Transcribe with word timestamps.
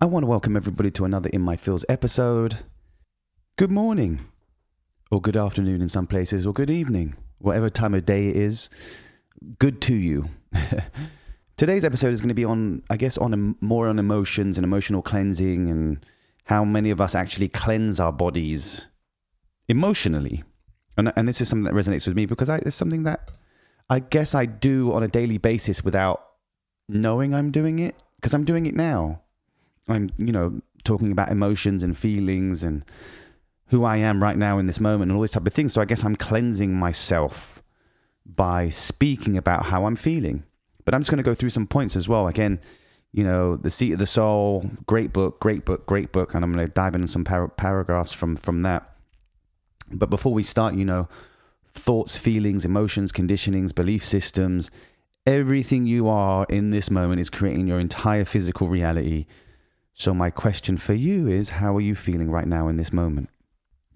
I 0.00 0.04
want 0.04 0.22
to 0.22 0.26
welcome 0.28 0.56
everybody 0.56 0.90
to 0.92 1.04
another 1.04 1.28
In 1.30 1.40
My 1.42 1.56
Feels 1.56 1.84
episode. 1.88 2.58
Good 3.56 3.70
morning, 3.70 4.20
or 5.10 5.20
good 5.20 5.36
afternoon 5.36 5.82
in 5.82 5.88
some 5.88 6.06
places, 6.06 6.46
or 6.46 6.52
good 6.52 6.70
evening, 6.70 7.16
whatever 7.38 7.68
time 7.68 7.94
of 7.94 8.06
day 8.06 8.28
it 8.28 8.36
is. 8.36 8.70
Good 9.58 9.80
to 9.82 9.94
you. 9.94 10.28
Today's 11.56 11.84
episode 11.84 12.12
is 12.12 12.20
going 12.20 12.28
to 12.28 12.34
be 12.34 12.44
on, 12.44 12.82
I 12.88 12.96
guess, 12.96 13.18
on 13.18 13.56
more 13.60 13.88
on 13.88 13.98
emotions 13.98 14.56
and 14.58 14.64
emotional 14.64 15.02
cleansing 15.02 15.68
and 15.68 16.06
how 16.44 16.64
many 16.64 16.90
of 16.90 17.00
us 17.00 17.14
actually 17.14 17.48
cleanse 17.48 17.98
our 17.98 18.12
bodies 18.12 18.86
emotionally. 19.68 20.44
And, 20.96 21.12
and 21.16 21.28
this 21.28 21.40
is 21.40 21.48
something 21.48 21.64
that 21.64 21.74
resonates 21.74 22.06
with 22.06 22.16
me 22.16 22.26
because 22.26 22.48
I, 22.48 22.58
it's 22.58 22.76
something 22.76 23.02
that 23.02 23.30
I 23.90 24.00
guess 24.00 24.34
I 24.34 24.46
do 24.46 24.92
on 24.92 25.02
a 25.02 25.08
daily 25.08 25.38
basis 25.38 25.82
without 25.82 26.24
knowing 26.88 27.34
I'm 27.34 27.50
doing 27.50 27.78
it 27.78 28.02
because 28.16 28.34
I'm 28.34 28.44
doing 28.44 28.66
it 28.66 28.74
now. 28.74 29.20
I'm, 29.88 30.10
you 30.18 30.32
know, 30.32 30.60
talking 30.84 31.12
about 31.12 31.30
emotions 31.30 31.82
and 31.82 31.96
feelings 31.96 32.62
and 32.62 32.84
who 33.68 33.84
I 33.84 33.96
am 33.98 34.22
right 34.22 34.36
now 34.36 34.58
in 34.58 34.66
this 34.66 34.80
moment 34.80 35.10
and 35.10 35.16
all 35.16 35.22
this 35.22 35.32
type 35.32 35.46
of 35.46 35.52
thing. 35.52 35.68
So 35.68 35.80
I 35.80 35.84
guess 35.84 36.04
I'm 36.04 36.16
cleansing 36.16 36.74
myself 36.74 37.62
by 38.26 38.68
speaking 38.68 39.36
about 39.36 39.66
how 39.66 39.86
I'm 39.86 39.96
feeling. 39.96 40.44
But 40.84 40.94
I'm 40.94 41.00
just 41.00 41.10
going 41.10 41.18
to 41.18 41.22
go 41.22 41.34
through 41.34 41.50
some 41.50 41.66
points 41.66 41.96
as 41.96 42.08
well. 42.08 42.28
Again, 42.28 42.60
you 43.12 43.24
know, 43.24 43.56
The 43.56 43.70
Seat 43.70 43.92
of 43.92 43.98
the 43.98 44.06
Soul, 44.06 44.70
great 44.86 45.12
book, 45.12 45.40
great 45.40 45.64
book, 45.64 45.86
great 45.86 46.12
book. 46.12 46.34
And 46.34 46.44
I'm 46.44 46.52
going 46.52 46.66
to 46.66 46.72
dive 46.72 46.94
into 46.94 47.08
some 47.08 47.24
par- 47.24 47.48
paragraphs 47.48 48.12
from, 48.12 48.36
from 48.36 48.62
that. 48.62 48.90
But 49.90 50.10
before 50.10 50.32
we 50.32 50.42
start, 50.42 50.74
you 50.74 50.84
know, 50.84 51.08
thoughts, 51.78 52.16
feelings, 52.16 52.64
emotions, 52.64 53.12
conditionings, 53.12 53.74
belief 53.74 54.04
systems, 54.04 54.70
everything 55.26 55.86
you 55.86 56.08
are 56.08 56.46
in 56.48 56.70
this 56.70 56.90
moment 56.90 57.20
is 57.20 57.30
creating 57.30 57.66
your 57.66 57.80
entire 57.80 58.24
physical 58.24 58.68
reality. 58.68 59.26
So, 59.92 60.14
my 60.14 60.30
question 60.30 60.76
for 60.76 60.94
you 60.94 61.28
is 61.28 61.50
how 61.50 61.76
are 61.76 61.80
you 61.80 61.94
feeling 61.94 62.30
right 62.30 62.46
now 62.46 62.68
in 62.68 62.76
this 62.76 62.92
moment? 62.92 63.30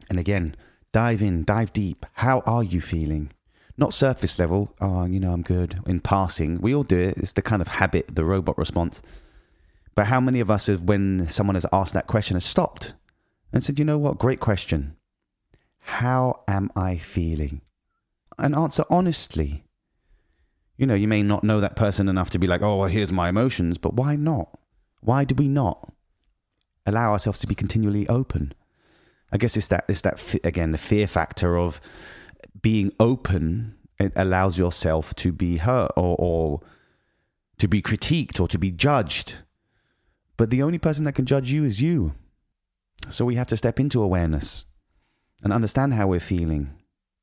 And 0.09 0.19
again, 0.19 0.57
dive 0.93 1.23
in, 1.23 1.45
dive 1.45 1.73
deep. 1.73 2.07
How 2.15 2.41
are 2.41 2.63
you 2.63 2.81
feeling? 2.81 3.33
Not 3.79 3.95
surface 3.95 4.39
level, 4.39 4.75
oh, 4.81 5.07
you 5.07 5.19
know, 5.19 5.33
I'm 5.33 5.43
good 5.43 5.81
in 5.87 6.01
passing. 6.01 6.61
We 6.61 6.75
all 6.75 6.83
do 6.83 6.99
it. 6.99 7.17
It's 7.19 7.33
the 7.33 7.43
kind 7.43 7.63
of 7.63 7.69
habit, 7.69 8.15
the 8.15 8.25
robot 8.25 8.59
response. 8.59 9.01
But 9.95 10.07
how 10.07 10.21
many 10.21 10.41
of 10.41 10.51
us 10.51 10.67
have, 10.67 10.83
when 10.83 11.29
someone 11.29 11.55
has 11.55 11.67
asked 11.73 11.95
that 11.95 12.07
question, 12.07 12.37
has 12.37 12.45
stopped 12.45 12.95
and 13.53 13.63
said, 13.63 13.79
you 13.79 13.85
know 13.85 13.99
what, 13.99 14.19
great 14.19 14.41
question. 14.41 14.97
How 15.79 16.43
am 16.47 16.71
I 16.77 16.97
feeling? 16.97 17.61
And 18.39 18.55
answer 18.55 18.85
honestly. 18.91 19.65
You 20.77 20.87
know, 20.87 20.95
you 20.95 21.07
may 21.07 21.23
not 21.23 21.45
know 21.45 21.61
that 21.61 21.77
person 21.77 22.09
enough 22.09 22.31
to 22.31 22.39
be 22.39 22.47
like, 22.47 22.63
oh, 22.63 22.77
well, 22.79 22.89
here's 22.89 23.13
my 23.13 23.29
emotions, 23.29 23.79
but 23.79 23.95
why 23.95 24.17
not? 24.17 24.59
Why 25.01 25.25
do 25.25 25.35
we 25.35 25.49
not 25.49 25.93
allow 26.87 27.13
ourselves 27.13 27.41
to 27.41 27.47
be 27.47 27.55
continually 27.55 28.09
open? 28.09 28.55
I 29.31 29.37
guess 29.37 29.57
it's 29.57 29.69
that, 29.69 29.85
it's 29.89 30.01
that, 30.03 30.35
again, 30.45 30.73
the 30.73 30.79
fear 30.79 31.07
factor 31.07 31.57
of 31.57 31.81
being 32.61 32.93
open. 32.99 33.77
It 33.99 34.13
allows 34.17 34.59
yourself 34.59 35.15
to 35.17 35.31
be 35.31 35.59
hurt 35.59 35.93
or, 35.97 36.17
or 36.19 36.61
to 37.59 37.69
be 37.69 37.81
critiqued 37.81 38.41
or 38.41 38.49
to 38.49 38.59
be 38.59 38.73
judged. 38.73 39.35
But 40.37 40.51
the 40.51 40.63
only 40.63 40.79
person 40.79 41.05
that 41.05 41.13
can 41.13 41.27
judge 41.27 41.53
you 41.53 41.65
is 41.65 41.81
you. 41.81 42.15
So 43.09 43.25
we 43.25 43.37
have 43.37 43.47
to 43.49 43.57
step 43.57 43.79
into 43.79 44.03
awareness 44.03 44.65
and 45.43 45.53
understand 45.53 45.95
how 45.95 46.09
we're 46.09 46.21
feeling 46.21 46.82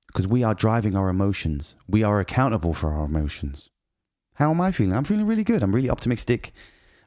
because 0.10 0.28
we 0.28 0.44
are 0.44 0.56
driving 0.56 0.96
our 0.96 1.08
emotions. 1.08 1.76
We 1.88 2.04
are 2.04 2.20
accountable 2.20 2.74
for 2.74 2.94
our 2.94 3.06
emotions. 3.06 3.70
How 4.34 4.50
am 4.50 4.60
I 4.60 4.72
feeling? 4.72 4.94
I'm 4.94 5.04
feeling 5.04 5.28
really 5.28 5.44
good. 5.44 5.62
I'm 5.62 5.74
really 5.74 5.90
optimistic. 5.90 6.52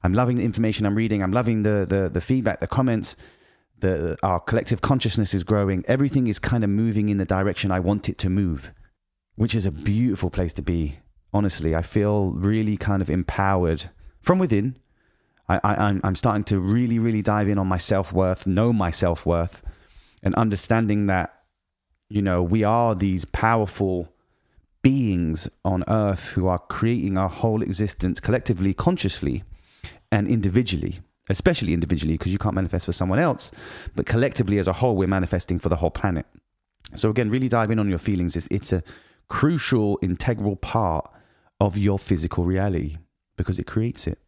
I'm 0.05 0.15
loving 0.15 0.37
the 0.37 0.45
information 0.45 0.87
I'm 0.87 0.95
reading. 0.95 1.23
I'm 1.23 1.33
loving 1.33 1.63
the 1.63 1.87
the, 1.89 2.09
the 2.09 2.21
feedback, 2.21 2.61
the 2.61 2.67
comments. 2.67 3.17
The, 3.81 4.17
our 4.23 4.39
collective 4.39 4.81
consciousness 4.81 5.35
is 5.35 5.43
growing. 5.43 5.85
Everything 5.89 6.29
is 6.29 6.39
kind 6.39 6.63
of 6.63 6.71
moving 6.71 7.09
in 7.09 7.19
the 7.19 7.25
direction 7.25 7.73
I 7.73 7.81
want 7.81 8.09
it 8.09 8.17
to 8.19 8.31
move, 8.31 8.73
which 9.35 9.57
is 9.57 9.67
a 9.67 9.73
beautiful 9.73 10.31
place 10.31 10.53
to 10.53 10.63
be. 10.63 11.01
Honestly, 11.35 11.75
I 11.75 11.83
feel 11.83 12.31
really 12.31 12.77
kind 12.77 13.03
of 13.03 13.11
empowered 13.11 13.91
from 14.21 14.39
within. 14.39 14.77
I, 15.49 15.61
I, 15.65 15.75
I'm, 15.75 16.01
I'm 16.05 16.15
starting 16.15 16.45
to 16.45 16.61
really, 16.61 17.01
really 17.01 17.23
dive 17.23 17.49
in 17.49 17.59
on 17.59 17.67
my 17.67 17.79
self 17.79 18.13
worth, 18.13 18.47
know 18.47 18.73
my 18.73 18.91
self 18.91 19.27
worth, 19.27 19.63
and 20.23 20.33
understanding 20.37 21.07
that, 21.07 21.42
you 22.13 22.23
know, 22.23 22.43
we 22.43 22.63
are 22.65 22.95
these 22.95 23.25
powerful 23.25 24.13
beings 24.83 25.49
on 25.65 25.85
earth 25.89 26.25
who 26.31 26.47
are 26.47 26.59
creating 26.59 27.17
our 27.17 27.29
whole 27.29 27.63
existence 27.63 28.21
collectively, 28.21 28.75
consciously, 28.75 29.45
and 30.11 30.29
individually 30.29 31.01
especially 31.29 31.73
individually, 31.73 32.15
because 32.15 32.33
you 32.33 32.39
can't 32.39 32.55
manifest 32.55 32.87
for 32.87 32.93
someone 32.93 33.19
else, 33.19 33.51
but 33.95 34.07
collectively 34.07 34.59
as 34.59 34.69
a 34.69 34.73
whole, 34.73 34.97
we're 34.97 35.09
manifesting 35.09 35.59
for 35.59 35.69
the 35.69 35.77
whole 35.77 35.91
planet. 35.91 36.27
So, 36.95 37.11
again, 37.11 37.31
really 37.31 37.49
dive 37.49 37.71
in 37.71 37.79
on 37.79 37.89
your 37.89 37.99
feelings. 37.99 38.37
It's, 38.37 38.49
it's 38.51 38.73
a 38.73 38.83
crucial, 39.29 39.99
integral 40.03 40.57
part 40.57 41.11
of 41.61 41.79
your 41.79 41.99
physical 41.99 42.45
reality 42.45 42.99
because 43.37 43.59
it 43.59 43.67
creates 43.67 44.07
it. 44.07 44.19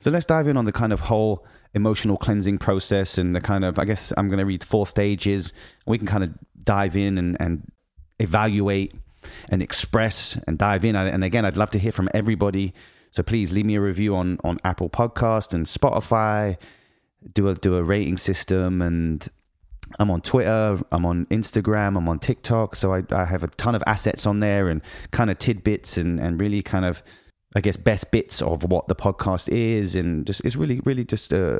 So, 0.00 0.10
let's 0.10 0.26
dive 0.26 0.48
in 0.48 0.56
on 0.56 0.64
the 0.64 0.72
kind 0.72 0.92
of 0.92 1.00
whole 1.00 1.44
emotional 1.74 2.16
cleansing 2.16 2.58
process 2.58 3.18
and 3.18 3.34
the 3.34 3.40
kind 3.40 3.64
of, 3.64 3.78
I 3.78 3.84
guess 3.84 4.12
I'm 4.16 4.28
going 4.28 4.38
to 4.38 4.46
read 4.46 4.64
four 4.64 4.86
stages. 4.86 5.52
We 5.86 5.98
can 5.98 6.06
kind 6.06 6.24
of 6.24 6.30
dive 6.64 6.96
in 6.96 7.18
and, 7.18 7.36
and 7.40 7.70
evaluate 8.18 8.94
and 9.50 9.60
express 9.60 10.38
and 10.46 10.56
dive 10.56 10.84
in. 10.84 10.96
And 10.96 11.24
again, 11.24 11.44
I'd 11.44 11.56
love 11.56 11.70
to 11.72 11.78
hear 11.78 11.92
from 11.92 12.08
everybody 12.14 12.72
so 13.10 13.22
please 13.22 13.52
leave 13.52 13.66
me 13.66 13.76
a 13.76 13.80
review 13.80 14.14
on 14.16 14.38
on 14.44 14.58
Apple 14.64 14.90
Podcast 14.90 15.54
and 15.54 15.66
Spotify. 15.66 16.56
Do 17.34 17.48
a 17.48 17.54
do 17.54 17.76
a 17.76 17.82
rating 17.82 18.16
system 18.16 18.80
and 18.82 19.26
I'm 19.98 20.10
on 20.10 20.20
Twitter, 20.20 20.78
I'm 20.92 21.06
on 21.06 21.26
Instagram, 21.26 21.96
I'm 21.96 22.08
on 22.08 22.18
TikTok. 22.18 22.76
So 22.76 22.92
I, 22.92 23.02
I 23.10 23.24
have 23.24 23.42
a 23.42 23.48
ton 23.48 23.74
of 23.74 23.82
assets 23.86 24.26
on 24.26 24.40
there 24.40 24.68
and 24.68 24.82
kind 25.12 25.30
of 25.30 25.38
tidbits 25.38 25.96
and, 25.96 26.20
and 26.20 26.38
really 26.38 26.62
kind 26.62 26.84
of, 26.84 27.02
I 27.54 27.60
guess, 27.60 27.76
best 27.76 28.10
bits 28.10 28.42
of 28.42 28.64
what 28.64 28.88
the 28.88 28.94
podcast 28.94 29.48
is. 29.48 29.94
And 29.94 30.26
just, 30.26 30.44
it's 30.44 30.56
really, 30.56 30.80
really 30.84 31.04
just, 31.04 31.32
uh, 31.32 31.58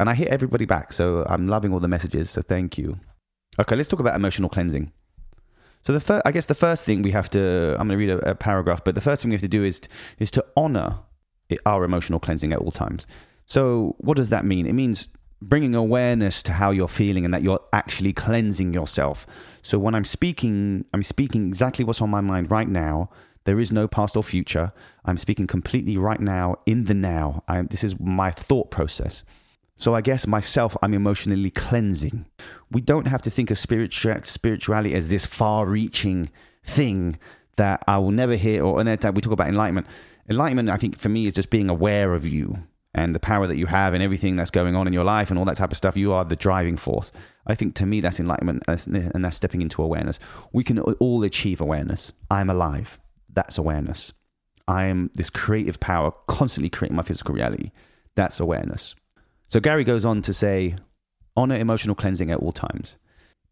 and 0.00 0.10
I 0.10 0.14
hit 0.14 0.28
everybody 0.28 0.64
back. 0.64 0.92
So 0.92 1.24
I'm 1.28 1.46
loving 1.46 1.72
all 1.72 1.80
the 1.80 1.88
messages. 1.88 2.30
So 2.30 2.42
thank 2.42 2.76
you. 2.76 2.98
Okay, 3.58 3.76
let's 3.76 3.88
talk 3.88 4.00
about 4.00 4.16
emotional 4.16 4.48
cleansing. 4.48 4.92
So 5.82 5.92
the 5.92 6.00
first, 6.00 6.22
I 6.24 6.32
guess 6.32 6.46
the 6.46 6.54
first 6.54 6.84
thing 6.84 7.02
we 7.02 7.10
have 7.10 7.28
to, 7.30 7.76
I'm 7.78 7.88
going 7.88 7.90
to 7.90 7.96
read 7.96 8.10
a, 8.10 8.30
a, 8.30 8.34
paragraph, 8.34 8.84
but 8.84 8.94
the 8.94 9.00
first 9.00 9.22
thing 9.22 9.30
we 9.30 9.34
have 9.34 9.42
to 9.42 9.48
do 9.48 9.64
is 9.64 9.80
is 10.18 10.30
to 10.32 10.44
honor 10.56 11.00
our 11.66 11.84
emotional 11.84 12.18
cleansing 12.18 12.52
at 12.52 12.58
all 12.60 12.70
times. 12.70 13.06
So 13.46 13.96
what 13.98 14.16
does 14.16 14.30
that 14.30 14.44
mean? 14.44 14.66
It 14.66 14.72
means 14.72 15.08
bringing 15.42 15.74
awareness 15.74 16.42
to 16.44 16.52
how 16.52 16.70
you're 16.70 16.88
feeling 16.88 17.24
and 17.24 17.34
that 17.34 17.42
you're 17.42 17.60
actually 17.72 18.12
cleansing 18.12 18.72
yourself. 18.72 19.26
So 19.60 19.78
when 19.78 19.94
I'm 19.94 20.04
speaking, 20.04 20.84
I'm 20.94 21.02
speaking 21.02 21.48
exactly 21.48 21.84
what's 21.84 22.00
on 22.00 22.10
my 22.10 22.20
mind 22.20 22.50
right 22.50 22.68
now. 22.68 23.10
There 23.44 23.60
is 23.60 23.72
no 23.72 23.88
past 23.88 24.16
or 24.16 24.22
future. 24.22 24.72
I'm 25.04 25.16
speaking 25.16 25.46
completely 25.46 25.96
right 25.96 26.20
now 26.20 26.56
in 26.66 26.84
the 26.84 26.94
now. 26.94 27.42
I, 27.48 27.62
this 27.62 27.82
is 27.82 27.98
my 27.98 28.30
thought 28.30 28.70
process. 28.70 29.24
So 29.74 29.94
I 29.94 30.00
guess 30.00 30.26
myself, 30.26 30.76
I'm 30.82 30.94
emotionally 30.94 31.50
cleansing. 31.50 32.26
We 32.70 32.80
don't 32.80 33.06
have 33.06 33.22
to 33.22 33.30
think 33.30 33.50
of 33.50 33.58
spirituality 33.58 34.94
as 34.94 35.10
this 35.10 35.26
far-reaching 35.26 36.30
thing 36.64 37.18
that 37.56 37.82
I 37.88 37.98
will 37.98 38.12
never 38.12 38.36
hear. 38.36 38.64
Or 38.64 38.74
we 38.74 38.96
talk 38.96 39.32
about 39.32 39.48
enlightenment. 39.48 39.86
Enlightenment, 40.28 40.70
I 40.70 40.76
think, 40.76 40.98
for 40.98 41.08
me, 41.08 41.26
is 41.26 41.34
just 41.34 41.50
being 41.50 41.68
aware 41.68 42.14
of 42.14 42.24
you 42.26 42.58
and 42.94 43.14
the 43.14 43.18
power 43.18 43.46
that 43.46 43.56
you 43.56 43.66
have 43.66 43.94
and 43.94 44.02
everything 44.02 44.36
that's 44.36 44.50
going 44.50 44.76
on 44.76 44.86
in 44.86 44.92
your 44.92 45.04
life 45.04 45.30
and 45.30 45.38
all 45.38 45.46
that 45.46 45.56
type 45.56 45.70
of 45.70 45.76
stuff. 45.76 45.96
You 45.96 46.12
are 46.12 46.24
the 46.24 46.36
driving 46.36 46.76
force. 46.76 47.10
I 47.46 47.54
think 47.54 47.74
to 47.76 47.86
me, 47.86 48.00
that's 48.00 48.20
enlightenment, 48.20 48.62
and 48.68 49.24
that's 49.24 49.36
stepping 49.36 49.62
into 49.62 49.82
awareness. 49.82 50.20
We 50.52 50.62
can 50.62 50.78
all 50.78 51.24
achieve 51.24 51.60
awareness. 51.60 52.12
I'm 52.30 52.50
alive. 52.50 53.00
That's 53.32 53.58
awareness. 53.58 54.12
I 54.68 54.84
am 54.84 55.10
this 55.14 55.30
creative 55.30 55.80
power, 55.80 56.12
constantly 56.28 56.70
creating 56.70 56.96
my 56.96 57.02
physical 57.02 57.34
reality. 57.34 57.70
That's 58.14 58.40
awareness. 58.40 58.94
So 59.48 59.60
Gary 59.60 59.84
goes 59.84 60.04
on 60.04 60.22
to 60.22 60.32
say, 60.32 60.76
honor 61.36 61.56
emotional 61.56 61.94
cleansing 61.94 62.30
at 62.30 62.38
all 62.38 62.52
times. 62.52 62.96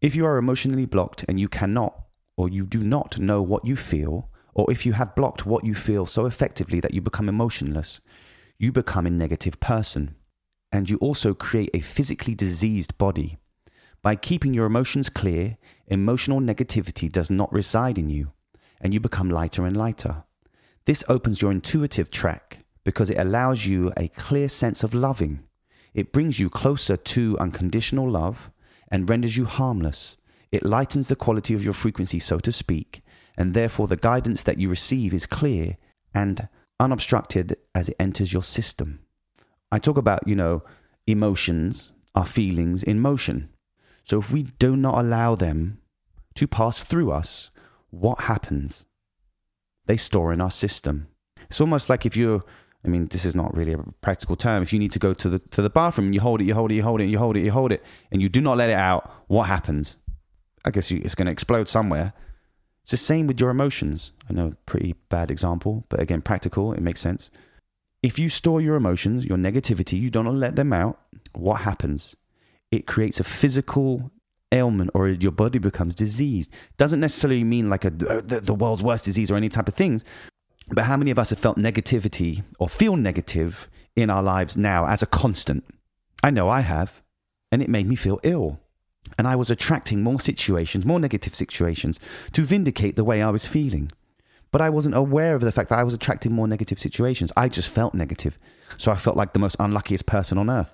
If 0.01 0.15
you 0.15 0.25
are 0.25 0.37
emotionally 0.37 0.85
blocked 0.85 1.25
and 1.27 1.39
you 1.39 1.47
cannot 1.47 1.95
or 2.37 2.49
you 2.49 2.65
do 2.65 2.83
not 2.83 3.19
know 3.19 3.41
what 3.41 3.65
you 3.65 3.75
feel, 3.75 4.29
or 4.53 4.71
if 4.71 4.85
you 4.85 4.93
have 4.93 5.15
blocked 5.15 5.45
what 5.45 5.63
you 5.63 5.75
feel 5.75 6.05
so 6.05 6.25
effectively 6.25 6.79
that 6.79 6.93
you 6.93 7.01
become 7.01 7.29
emotionless, 7.29 8.01
you 8.57 8.71
become 8.71 9.05
a 9.05 9.11
negative 9.11 9.59
person. 9.59 10.15
And 10.71 10.89
you 10.89 10.97
also 10.97 11.33
create 11.33 11.69
a 11.73 11.81
physically 11.81 12.33
diseased 12.33 12.97
body. 12.97 13.37
By 14.01 14.15
keeping 14.15 14.53
your 14.53 14.65
emotions 14.65 15.09
clear, 15.09 15.57
emotional 15.87 16.39
negativity 16.39 17.11
does 17.11 17.29
not 17.29 17.51
reside 17.53 17.97
in 17.97 18.09
you, 18.09 18.31
and 18.81 18.93
you 18.93 18.99
become 18.99 19.29
lighter 19.29 19.65
and 19.65 19.77
lighter. 19.77 20.23
This 20.85 21.03
opens 21.07 21.41
your 21.41 21.51
intuitive 21.51 22.11
track 22.11 22.65
because 22.83 23.09
it 23.09 23.17
allows 23.17 23.65
you 23.65 23.93
a 23.95 24.09
clear 24.09 24.49
sense 24.49 24.83
of 24.83 24.93
loving 24.93 25.43
it 25.93 26.11
brings 26.11 26.39
you 26.39 26.49
closer 26.49 26.95
to 26.95 27.37
unconditional 27.39 28.09
love 28.09 28.49
and 28.89 29.09
renders 29.09 29.37
you 29.37 29.45
harmless. 29.45 30.17
It 30.51 30.65
lightens 30.65 31.07
the 31.07 31.15
quality 31.15 31.53
of 31.53 31.63
your 31.63 31.73
frequency, 31.73 32.19
so 32.19 32.39
to 32.39 32.51
speak, 32.51 33.01
and 33.37 33.53
therefore 33.53 33.87
the 33.87 33.97
guidance 33.97 34.43
that 34.43 34.57
you 34.57 34.69
receive 34.69 35.13
is 35.13 35.25
clear 35.25 35.77
and 36.13 36.47
unobstructed 36.79 37.57
as 37.75 37.89
it 37.89 37.95
enters 37.99 38.33
your 38.33 38.43
system. 38.43 38.99
I 39.71 39.79
talk 39.79 39.97
about, 39.97 40.27
you 40.27 40.35
know, 40.35 40.63
emotions, 41.07 41.93
our 42.15 42.25
feelings 42.25 42.83
in 42.83 42.99
motion. 42.99 43.49
So 44.03 44.19
if 44.19 44.31
we 44.31 44.43
do 44.43 44.75
not 44.75 44.97
allow 44.97 45.35
them 45.35 45.79
to 46.35 46.47
pass 46.47 46.83
through 46.83 47.11
us, 47.11 47.49
what 47.91 48.21
happens? 48.21 48.85
They 49.85 49.97
store 49.97 50.33
in 50.33 50.41
our 50.41 50.51
system. 50.51 51.07
It's 51.49 51.61
almost 51.61 51.89
like 51.89 52.05
if 52.05 52.17
you're 52.17 52.43
I 52.83 52.87
mean, 52.87 53.07
this 53.07 53.25
is 53.25 53.35
not 53.35 53.55
really 53.55 53.73
a 53.73 53.77
practical 54.01 54.35
term. 54.35 54.63
If 54.63 54.73
you 54.73 54.79
need 54.79 54.91
to 54.93 54.99
go 54.99 55.13
to 55.13 55.29
the 55.29 55.39
to 55.39 55.61
the 55.61 55.69
bathroom 55.69 56.07
and 56.07 56.15
you 56.15 56.21
hold 56.21 56.41
it, 56.41 56.45
you 56.45 56.55
hold 56.55 56.71
it, 56.71 56.75
you 56.75 56.83
hold 56.83 57.01
it, 57.01 57.05
you 57.05 57.17
hold 57.19 57.37
it, 57.37 57.43
you 57.43 57.51
hold 57.51 57.71
it, 57.71 57.83
and 58.11 58.21
you 58.21 58.29
do 58.29 58.41
not 58.41 58.57
let 58.57 58.69
it 58.69 58.75
out, 58.75 59.11
what 59.27 59.43
happens? 59.43 59.97
I 60.65 60.71
guess 60.71 60.89
you, 60.89 61.01
it's 61.03 61.15
going 61.15 61.27
to 61.27 61.31
explode 61.31 61.67
somewhere. 61.67 62.13
It's 62.83 62.91
the 62.91 62.97
same 62.97 63.27
with 63.27 63.39
your 63.39 63.51
emotions. 63.51 64.13
I 64.29 64.33
know, 64.33 64.53
pretty 64.65 64.95
bad 65.09 65.29
example, 65.29 65.85
but 65.89 65.99
again, 65.99 66.21
practical. 66.21 66.73
It 66.73 66.81
makes 66.81 67.01
sense. 67.01 67.29
If 68.01 68.17
you 68.17 68.29
store 68.29 68.61
your 68.61 68.75
emotions, 68.75 69.25
your 69.25 69.37
negativity, 69.37 69.99
you 69.99 70.09
don't 70.09 70.39
let 70.39 70.55
them 70.55 70.73
out. 70.73 70.99
What 71.33 71.61
happens? 71.61 72.15
It 72.71 72.87
creates 72.87 73.19
a 73.19 73.23
physical 73.23 74.11
ailment, 74.51 74.91
or 74.93 75.09
your 75.09 75.31
body 75.31 75.59
becomes 75.59 75.95
diseased. 75.95 76.51
Doesn't 76.77 76.99
necessarily 76.99 77.43
mean 77.43 77.69
like 77.69 77.85
a 77.85 77.89
the, 77.89 78.41
the 78.41 78.53
world's 78.53 78.83
worst 78.83 79.05
disease 79.05 79.31
or 79.31 79.35
any 79.35 79.49
type 79.49 79.67
of 79.67 79.73
things, 79.73 80.03
but 80.69 80.85
how 80.85 80.97
many 80.97 81.11
of 81.11 81.19
us 81.19 81.29
have 81.31 81.39
felt 81.39 81.57
negativity 81.57 82.43
or 82.59 82.69
feel 82.69 82.95
negative 82.95 83.69
in 83.95 84.09
our 84.09 84.23
lives 84.23 84.55
now 84.55 84.85
as 84.87 85.01
a 85.01 85.07
constant? 85.07 85.65
I 86.23 86.29
know 86.29 86.49
I 86.49 86.61
have, 86.61 87.01
and 87.51 87.61
it 87.61 87.69
made 87.69 87.87
me 87.87 87.95
feel 87.95 88.19
ill. 88.23 88.59
And 89.17 89.27
I 89.27 89.35
was 89.35 89.49
attracting 89.49 90.03
more 90.03 90.19
situations, 90.19 90.85
more 90.85 90.99
negative 90.99 91.35
situations, 91.35 91.99
to 92.33 92.43
vindicate 92.43 92.95
the 92.95 93.03
way 93.03 93.21
I 93.21 93.29
was 93.29 93.47
feeling. 93.47 93.91
But 94.51 94.61
I 94.61 94.69
wasn't 94.69 94.95
aware 94.95 95.35
of 95.35 95.41
the 95.41 95.51
fact 95.51 95.69
that 95.69 95.79
I 95.79 95.83
was 95.83 95.93
attracting 95.93 96.31
more 96.33 96.47
negative 96.47 96.79
situations. 96.79 97.31
I 97.35 97.49
just 97.49 97.69
felt 97.69 97.93
negative. 97.93 98.37
So 98.77 98.91
I 98.91 98.95
felt 98.95 99.17
like 99.17 99.33
the 99.33 99.39
most 99.39 99.55
unluckiest 99.59 100.05
person 100.05 100.37
on 100.37 100.49
earth. 100.49 100.73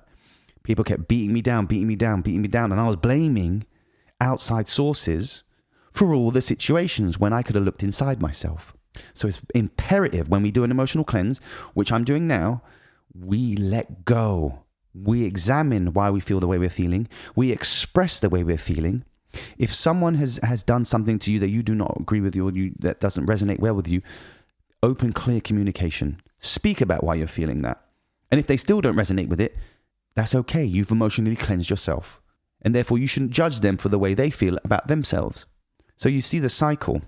People 0.67 0.83
kept 0.83 1.07
beating 1.07 1.31
me 1.31 1.41
down, 1.41 1.65
beating 1.65 1.87
me 1.87 1.95
down, 1.95 2.21
beating 2.21 2.41
me 2.41 2.49
down. 2.49 2.73
And 2.73 2.81
I 2.81 2.87
was 2.87 2.97
blaming 2.97 3.65
outside 4.19 4.67
sources 4.67 5.43
for 5.93 6.13
all 6.13 6.29
the 6.29 6.41
situations 6.41 7.17
when 7.17 7.31
I 7.31 7.41
could 7.41 7.55
have 7.55 7.63
looked 7.63 7.83
inside 7.83 8.21
myself. 8.21 8.75
So 9.13 9.29
it's 9.29 9.41
imperative 9.55 10.27
when 10.27 10.43
we 10.43 10.51
do 10.51 10.65
an 10.65 10.71
emotional 10.71 11.05
cleanse, 11.05 11.39
which 11.73 11.89
I'm 11.89 12.03
doing 12.03 12.27
now, 12.27 12.63
we 13.17 13.55
let 13.55 14.03
go. 14.03 14.63
We 14.93 15.23
examine 15.23 15.93
why 15.93 16.09
we 16.09 16.19
feel 16.19 16.41
the 16.41 16.47
way 16.47 16.57
we're 16.57 16.69
feeling. 16.69 17.07
We 17.33 17.53
express 17.53 18.19
the 18.19 18.27
way 18.27 18.43
we're 18.43 18.57
feeling. 18.57 19.05
If 19.57 19.73
someone 19.73 20.15
has, 20.15 20.37
has 20.43 20.63
done 20.63 20.83
something 20.83 21.17
to 21.19 21.31
you 21.31 21.39
that 21.39 21.47
you 21.47 21.63
do 21.63 21.75
not 21.75 21.95
agree 21.97 22.19
with 22.19 22.35
you 22.35 22.45
or 22.45 22.51
you, 22.51 22.73
that 22.79 22.99
doesn't 22.99 23.25
resonate 23.25 23.59
well 23.59 23.73
with 23.73 23.87
you, 23.87 24.01
open, 24.83 25.13
clear 25.13 25.39
communication. 25.39 26.19
Speak 26.39 26.81
about 26.81 27.05
why 27.05 27.15
you're 27.15 27.27
feeling 27.27 27.61
that. 27.61 27.85
And 28.29 28.37
if 28.37 28.47
they 28.47 28.57
still 28.57 28.81
don't 28.81 28.97
resonate 28.97 29.29
with 29.29 29.39
it, 29.39 29.57
that's 30.17 30.33
okay. 30.33 30.65
You've 30.65 30.91
emotionally 30.91 31.35
cleansed 31.35 31.69
yourself. 31.69 32.19
And 32.63 32.73
therefore, 32.73 32.97
you 32.97 33.05
shouldn't 33.05 33.31
judge 33.31 33.59
them 33.59 33.77
for 33.77 33.87
the 33.87 33.99
way 33.99 34.15
they 34.15 34.31
feel 34.31 34.57
about 34.65 34.87
themselves. 34.87 35.45
So 35.95 36.09
you 36.09 36.21
see 36.21 36.39
the 36.39 36.49
cycle 36.49 37.03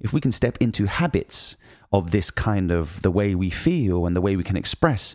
if 0.00 0.12
we 0.12 0.20
can 0.20 0.32
step 0.32 0.58
into 0.60 0.86
habits 0.86 1.56
of 1.92 2.10
this 2.10 2.30
kind 2.30 2.72
of 2.72 3.02
the 3.02 3.10
way 3.10 3.34
we 3.34 3.50
feel 3.50 4.04
and 4.04 4.16
the 4.16 4.20
way 4.20 4.34
we 4.34 4.42
can 4.42 4.56
express, 4.56 5.14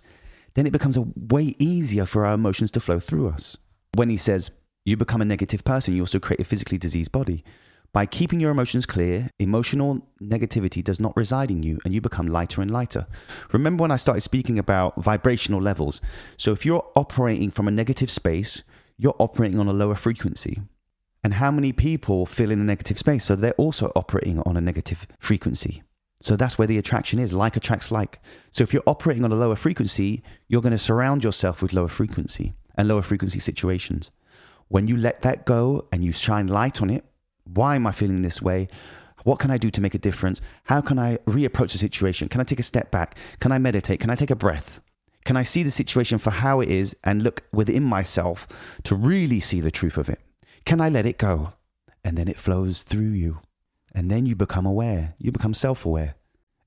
then 0.53 0.65
it 0.65 0.71
becomes 0.71 0.95
a 0.95 1.07
way 1.15 1.55
easier 1.59 2.05
for 2.05 2.25
our 2.25 2.35
emotions 2.35 2.71
to 2.71 2.79
flow 2.79 2.99
through 2.99 3.27
us. 3.27 3.57
When 3.95 4.09
he 4.09 4.17
says, 4.17 4.51
you 4.85 4.95
become 4.95 5.21
a 5.21 5.25
negative 5.25 5.63
person, 5.63 5.95
you 5.95 6.03
also 6.03 6.19
create 6.19 6.39
a 6.39 6.45
physically 6.45 6.77
diseased 6.77 7.11
body. 7.11 7.43
By 7.95 8.05
keeping 8.05 8.41
your 8.41 8.51
emotions 8.51 8.85
clear, 8.85 9.29
emotional 9.39 10.05
negativity 10.21 10.83
does 10.83 10.99
not 10.99 11.15
reside 11.15 11.49
in 11.49 11.63
you 11.63 11.79
and 11.85 11.93
you 11.93 12.01
become 12.01 12.27
lighter 12.27 12.61
and 12.61 12.69
lighter. 12.69 13.07
Remember 13.53 13.83
when 13.83 13.91
I 13.91 13.95
started 13.95 14.19
speaking 14.19 14.59
about 14.59 15.01
vibrational 15.01 15.61
levels? 15.61 16.01
So 16.35 16.51
if 16.51 16.65
you're 16.65 16.85
operating 16.97 17.51
from 17.51 17.69
a 17.69 17.71
negative 17.71 18.11
space, 18.11 18.63
you're 18.97 19.15
operating 19.17 19.61
on 19.61 19.69
a 19.69 19.73
lower 19.73 19.95
frequency 19.95 20.59
and 21.23 21.35
how 21.35 21.51
many 21.51 21.71
people 21.71 22.25
feel 22.25 22.51
in 22.51 22.59
a 22.59 22.65
negative 22.65 22.99
space. 22.99 23.23
So 23.23 23.33
they're 23.33 23.53
also 23.53 23.93
operating 23.95 24.41
on 24.41 24.57
a 24.57 24.61
negative 24.61 25.07
frequency. 25.17 25.81
So 26.21 26.35
that's 26.35 26.57
where 26.57 26.67
the 26.67 26.77
attraction 26.77 27.17
is. 27.17 27.31
Like 27.31 27.55
attracts 27.55 27.93
like. 27.93 28.19
So 28.51 28.65
if 28.65 28.73
you're 28.73 28.83
operating 28.85 29.23
on 29.23 29.31
a 29.31 29.35
lower 29.35 29.55
frequency, 29.55 30.21
you're 30.49 30.61
going 30.61 30.73
to 30.73 30.77
surround 30.77 31.23
yourself 31.23 31.61
with 31.61 31.71
lower 31.71 31.87
frequency 31.87 32.55
and 32.77 32.89
lower 32.89 33.01
frequency 33.01 33.39
situations. 33.39 34.11
When 34.67 34.89
you 34.89 34.97
let 34.97 35.21
that 35.21 35.45
go 35.45 35.87
and 35.93 36.03
you 36.03 36.11
shine 36.11 36.47
light 36.47 36.81
on 36.81 36.89
it, 36.89 37.05
why 37.45 37.75
am 37.75 37.87
I 37.87 37.91
feeling 37.91 38.21
this 38.21 38.41
way? 38.41 38.67
What 39.23 39.39
can 39.39 39.49
I 39.49 39.57
do 39.57 39.71
to 39.71 39.81
make 39.81 39.95
a 39.95 39.99
difference? 39.99 40.39
How 40.65 40.81
can 40.81 40.99
I 40.99 41.17
reapproach 41.25 41.71
the 41.71 41.77
situation? 41.77 42.29
Can 42.29 42.41
I 42.41 42.43
take 42.43 42.59
a 42.59 42.63
step 42.63 42.91
back? 42.91 43.17
Can 43.39 43.51
I 43.51 43.57
meditate? 43.57 43.99
Can 43.99 44.09
I 44.09 44.15
take 44.15 44.29
a 44.29 44.35
breath? 44.35 44.81
Can 45.23 45.35
I 45.35 45.43
see 45.43 45.63
the 45.63 45.71
situation 45.71 46.19
for 46.19 46.29
how 46.29 46.61
it 46.61 46.69
is 46.69 46.95
and 47.03 47.23
look 47.23 47.43
within 47.51 47.83
myself 47.83 48.47
to 48.83 48.95
really 48.95 49.39
see 49.39 49.59
the 49.59 49.71
truth 49.71 49.97
of 49.97 50.09
it? 50.09 50.19
Can 50.65 50.79
I 50.79 50.89
let 50.89 51.07
it 51.07 51.17
go? 51.17 51.53
And 52.03 52.17
then 52.17 52.27
it 52.27 52.37
flows 52.37 52.83
through 52.83 53.13
you. 53.13 53.39
And 53.95 54.11
then 54.11 54.27
you 54.27 54.35
become 54.35 54.67
aware. 54.67 55.15
You 55.17 55.31
become 55.31 55.55
self 55.55 55.85
aware. 55.85 56.15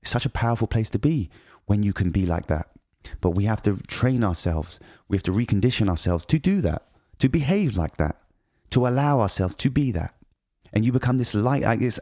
It's 0.01 0.11
such 0.11 0.25
a 0.25 0.29
powerful 0.29 0.67
place 0.67 0.89
to 0.89 0.99
be 0.99 1.29
when 1.65 1.83
you 1.83 1.93
can 1.93 2.09
be 2.09 2.25
like 2.25 2.47
that. 2.47 2.67
But 3.21 3.31
we 3.31 3.45
have 3.45 3.61
to 3.61 3.77
train 3.87 4.23
ourselves. 4.23 4.79
We 5.07 5.15
have 5.15 5.23
to 5.23 5.31
recondition 5.31 5.89
ourselves 5.89 6.25
to 6.25 6.39
do 6.39 6.59
that, 6.61 6.87
to 7.19 7.29
behave 7.29 7.77
like 7.77 7.95
that, 7.97 8.17
to 8.71 8.85
allow 8.85 9.21
ourselves 9.21 9.55
to 9.57 9.69
be 9.69 9.91
that. 9.93 10.13
And 10.73 10.85
you 10.85 10.91
become 10.91 11.17
this 11.17 11.33
light. 11.33 11.63
It's, 11.81 11.99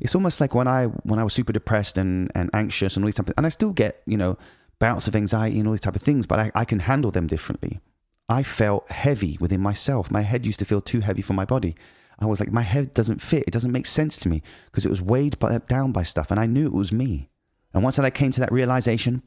it's 0.00 0.14
almost 0.14 0.40
like 0.40 0.54
when 0.54 0.68
I 0.68 0.86
when 1.04 1.18
I 1.18 1.24
was 1.24 1.32
super 1.32 1.52
depressed 1.52 1.98
and, 1.98 2.30
and 2.34 2.50
anxious 2.52 2.96
and 2.96 3.04
all 3.04 3.06
these 3.06 3.14
type 3.14 3.28
of, 3.28 3.34
and 3.36 3.46
I 3.46 3.48
still 3.48 3.72
get 3.72 4.02
you 4.06 4.16
know 4.16 4.36
bouts 4.78 5.06
of 5.06 5.14
anxiety 5.14 5.58
and 5.58 5.68
all 5.68 5.72
these 5.72 5.80
type 5.80 5.96
of 5.96 6.02
things, 6.02 6.26
but 6.26 6.40
I, 6.40 6.50
I 6.54 6.64
can 6.64 6.80
handle 6.80 7.10
them 7.10 7.26
differently. 7.26 7.80
I 8.28 8.42
felt 8.42 8.90
heavy 8.90 9.36
within 9.40 9.60
myself. 9.60 10.10
My 10.10 10.22
head 10.22 10.44
used 10.44 10.58
to 10.58 10.64
feel 10.64 10.80
too 10.80 11.00
heavy 11.00 11.22
for 11.22 11.34
my 11.34 11.44
body. 11.44 11.76
I 12.18 12.26
was 12.26 12.40
like, 12.40 12.52
my 12.52 12.62
head 12.62 12.94
doesn't 12.94 13.22
fit. 13.22 13.44
It 13.46 13.52
doesn't 13.52 13.72
make 13.72 13.86
sense 13.86 14.16
to 14.18 14.28
me 14.28 14.42
because 14.66 14.86
it 14.86 14.90
was 14.90 15.02
weighed 15.02 15.38
by, 15.38 15.58
down 15.58 15.92
by 15.92 16.02
stuff. 16.02 16.30
And 16.30 16.38
I 16.38 16.46
knew 16.46 16.66
it 16.66 16.72
was 16.72 16.92
me. 16.92 17.28
And 17.74 17.82
once 17.82 17.96
that 17.96 18.04
I 18.04 18.10
came 18.10 18.32
to 18.32 18.40
that 18.40 18.52
realization, 18.52 19.22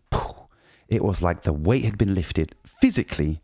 it 0.88 1.04
was 1.04 1.22
like 1.22 1.42
the 1.42 1.54
weight 1.54 1.86
had 1.86 1.98
been 1.98 2.16
lifted 2.16 2.56
physically. 2.66 3.42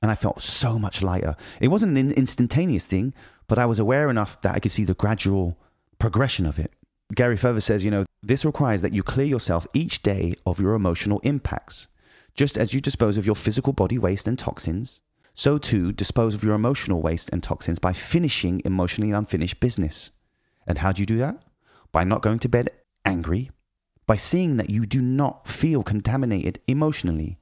And 0.00 0.10
I 0.10 0.14
felt 0.14 0.42
so 0.42 0.78
much 0.78 1.02
lighter. 1.02 1.36
It 1.60 1.68
wasn't 1.68 1.96
an 1.96 2.12
instantaneous 2.12 2.84
thing, 2.84 3.14
but 3.48 3.58
I 3.58 3.66
was 3.66 3.78
aware 3.78 4.10
enough 4.10 4.40
that 4.42 4.54
I 4.54 4.60
could 4.60 4.72
see 4.72 4.84
the 4.84 4.94
gradual 4.94 5.58
progression 5.98 6.46
of 6.46 6.58
it. 6.58 6.72
Gary 7.14 7.36
further 7.36 7.60
says, 7.60 7.84
you 7.84 7.90
know, 7.90 8.06
this 8.22 8.44
requires 8.44 8.82
that 8.82 8.92
you 8.92 9.02
clear 9.02 9.26
yourself 9.26 9.66
each 9.74 10.02
day 10.02 10.34
of 10.46 10.60
your 10.60 10.74
emotional 10.74 11.20
impacts. 11.20 11.88
Just 12.34 12.56
as 12.56 12.72
you 12.72 12.80
dispose 12.80 13.18
of 13.18 13.26
your 13.26 13.34
physical 13.34 13.72
body 13.72 13.98
waste 13.98 14.26
and 14.26 14.38
toxins, 14.38 15.00
so 15.34 15.58
too 15.58 15.92
dispose 15.92 16.34
of 16.34 16.42
your 16.42 16.54
emotional 16.54 17.02
waste 17.02 17.30
and 17.30 17.42
toxins 17.42 17.78
by 17.78 17.92
finishing 17.92 18.62
emotionally 18.64 19.12
unfinished 19.12 19.60
business. 19.60 20.10
And 20.66 20.78
how 20.78 20.92
do 20.92 21.02
you 21.02 21.06
do 21.06 21.18
that? 21.18 21.42
By 21.90 22.04
not 22.04 22.22
going 22.22 22.38
to 22.40 22.48
bed 22.48 22.70
angry, 23.04 23.50
by 24.06 24.16
seeing 24.16 24.56
that 24.56 24.70
you 24.70 24.86
do 24.86 25.02
not 25.02 25.46
feel 25.46 25.82
contaminated 25.82 26.60
emotionally, 26.66 27.38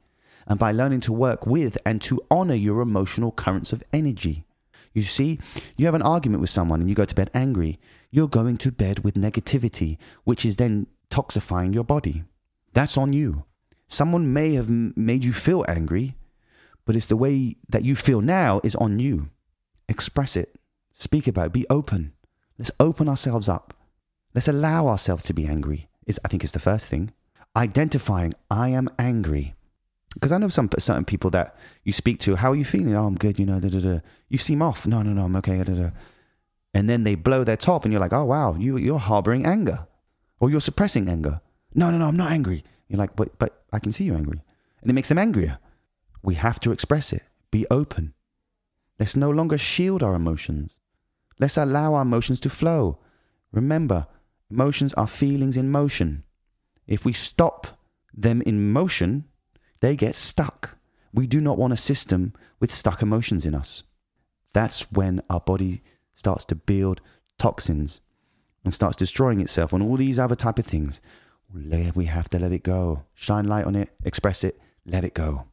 and 0.46 0.58
by 0.58 0.72
learning 0.72 1.00
to 1.00 1.12
work 1.12 1.46
with 1.46 1.78
and 1.86 2.00
to 2.02 2.20
honor 2.30 2.54
your 2.54 2.80
emotional 2.80 3.30
currents 3.30 3.72
of 3.72 3.84
energy. 3.92 4.44
You 4.92 5.02
see, 5.02 5.38
you 5.76 5.86
have 5.86 5.94
an 5.94 6.02
argument 6.02 6.40
with 6.40 6.50
someone 6.50 6.80
and 6.80 6.88
you 6.88 6.96
go 6.96 7.04
to 7.04 7.14
bed 7.14 7.30
angry. 7.32 7.78
You're 8.10 8.28
going 8.28 8.56
to 8.58 8.72
bed 8.72 9.04
with 9.04 9.14
negativity, 9.14 9.98
which 10.24 10.44
is 10.44 10.56
then 10.56 10.88
toxifying 11.10 11.72
your 11.72 11.84
body. 11.84 12.24
That's 12.72 12.96
on 12.98 13.12
you. 13.12 13.44
Someone 13.86 14.32
may 14.32 14.54
have 14.54 14.70
made 14.70 15.24
you 15.24 15.32
feel 15.32 15.64
angry, 15.68 16.16
but 16.84 16.96
it's 16.96 17.06
the 17.06 17.16
way 17.16 17.56
that 17.68 17.84
you 17.84 17.96
feel 17.96 18.20
now 18.20 18.60
is 18.62 18.76
on 18.76 18.98
you. 18.98 19.30
Express 19.88 20.36
it, 20.36 20.54
speak 20.92 21.26
about 21.26 21.46
it, 21.46 21.52
be 21.52 21.66
open. 21.68 22.12
Let's 22.58 22.70
open 22.78 23.08
ourselves 23.08 23.48
up. 23.48 23.74
Let's 24.34 24.48
allow 24.48 24.86
ourselves 24.86 25.24
to 25.24 25.34
be 25.34 25.46
angry. 25.46 25.88
Is 26.06 26.20
I 26.24 26.28
think 26.28 26.44
is 26.44 26.52
the 26.52 26.58
first 26.58 26.88
thing. 26.88 27.12
Identifying 27.56 28.32
I 28.50 28.68
am 28.68 28.88
angry. 28.98 29.54
Because 30.14 30.32
I 30.32 30.38
know 30.38 30.48
some 30.48 30.68
certain 30.78 31.04
people 31.04 31.30
that 31.30 31.56
you 31.84 31.92
speak 31.92 32.18
to, 32.20 32.36
how 32.36 32.52
are 32.52 32.56
you 32.56 32.64
feeling? 32.64 32.96
Oh, 32.96 33.06
I'm 33.06 33.14
good, 33.14 33.38
you 33.38 33.46
know, 33.46 33.60
da, 33.60 33.68
da, 33.68 33.78
da. 33.78 34.00
You 34.28 34.38
seem 34.38 34.60
off. 34.60 34.86
No, 34.86 35.02
no, 35.02 35.12
no, 35.12 35.24
I'm 35.24 35.36
okay. 35.36 35.62
Da, 35.62 35.72
da. 35.72 35.90
And 36.74 36.88
then 36.88 37.04
they 37.04 37.14
blow 37.14 37.44
their 37.44 37.56
top 37.56 37.84
and 37.84 37.92
you're 37.92 38.00
like, 38.00 38.12
oh, 38.12 38.24
wow, 38.24 38.54
you, 38.54 38.76
you're 38.76 38.98
harboring 38.98 39.46
anger 39.46 39.86
or 40.40 40.50
you're 40.50 40.60
suppressing 40.60 41.08
anger. 41.08 41.40
No, 41.74 41.90
no, 41.90 41.98
no, 41.98 42.06
I'm 42.06 42.16
not 42.16 42.32
angry. 42.32 42.64
You're 42.88 42.98
like, 42.98 43.14
but, 43.14 43.38
but 43.38 43.62
I 43.72 43.78
can 43.78 43.92
see 43.92 44.04
you're 44.04 44.16
angry. 44.16 44.42
And 44.82 44.90
it 44.90 44.94
makes 44.94 45.08
them 45.08 45.18
angrier. 45.18 45.58
We 46.22 46.34
have 46.34 46.58
to 46.60 46.72
express 46.72 47.12
it. 47.12 47.22
Be 47.50 47.66
open. 47.70 48.14
Let's 48.98 49.16
no 49.16 49.30
longer 49.30 49.58
shield 49.58 50.02
our 50.02 50.14
emotions. 50.14 50.80
Let's 51.38 51.56
allow 51.56 51.94
our 51.94 52.02
emotions 52.02 52.40
to 52.40 52.50
flow. 52.50 52.98
Remember, 53.52 54.06
emotions 54.50 54.92
are 54.94 55.06
feelings 55.06 55.56
in 55.56 55.70
motion. 55.70 56.24
If 56.86 57.04
we 57.04 57.12
stop 57.12 57.78
them 58.12 58.42
in 58.42 58.72
motion, 58.72 59.24
they 59.80 59.96
get 59.96 60.14
stuck. 60.14 60.76
We 61.12 61.26
do 61.26 61.40
not 61.40 61.58
want 61.58 61.72
a 61.72 61.76
system 61.76 62.32
with 62.60 62.70
stuck 62.70 63.02
emotions 63.02 63.46
in 63.46 63.54
us. 63.54 63.82
That's 64.52 64.90
when 64.92 65.22
our 65.30 65.40
body 65.40 65.82
starts 66.12 66.44
to 66.46 66.54
build 66.54 67.00
toxins 67.38 68.00
and 68.64 68.74
starts 68.74 68.96
destroying 68.96 69.40
itself 69.40 69.72
and 69.72 69.82
all 69.82 69.96
these 69.96 70.18
other 70.18 70.36
type 70.36 70.58
of 70.58 70.66
things 70.66 71.00
we 71.52 72.04
have 72.06 72.28
to 72.28 72.38
let 72.38 72.52
it 72.52 72.62
go. 72.62 73.04
Shine 73.14 73.46
light 73.46 73.64
on 73.64 73.74
it, 73.74 73.90
express 74.04 74.44
it, 74.44 74.60
let 74.86 75.04
it 75.04 75.14
go. 75.14 75.46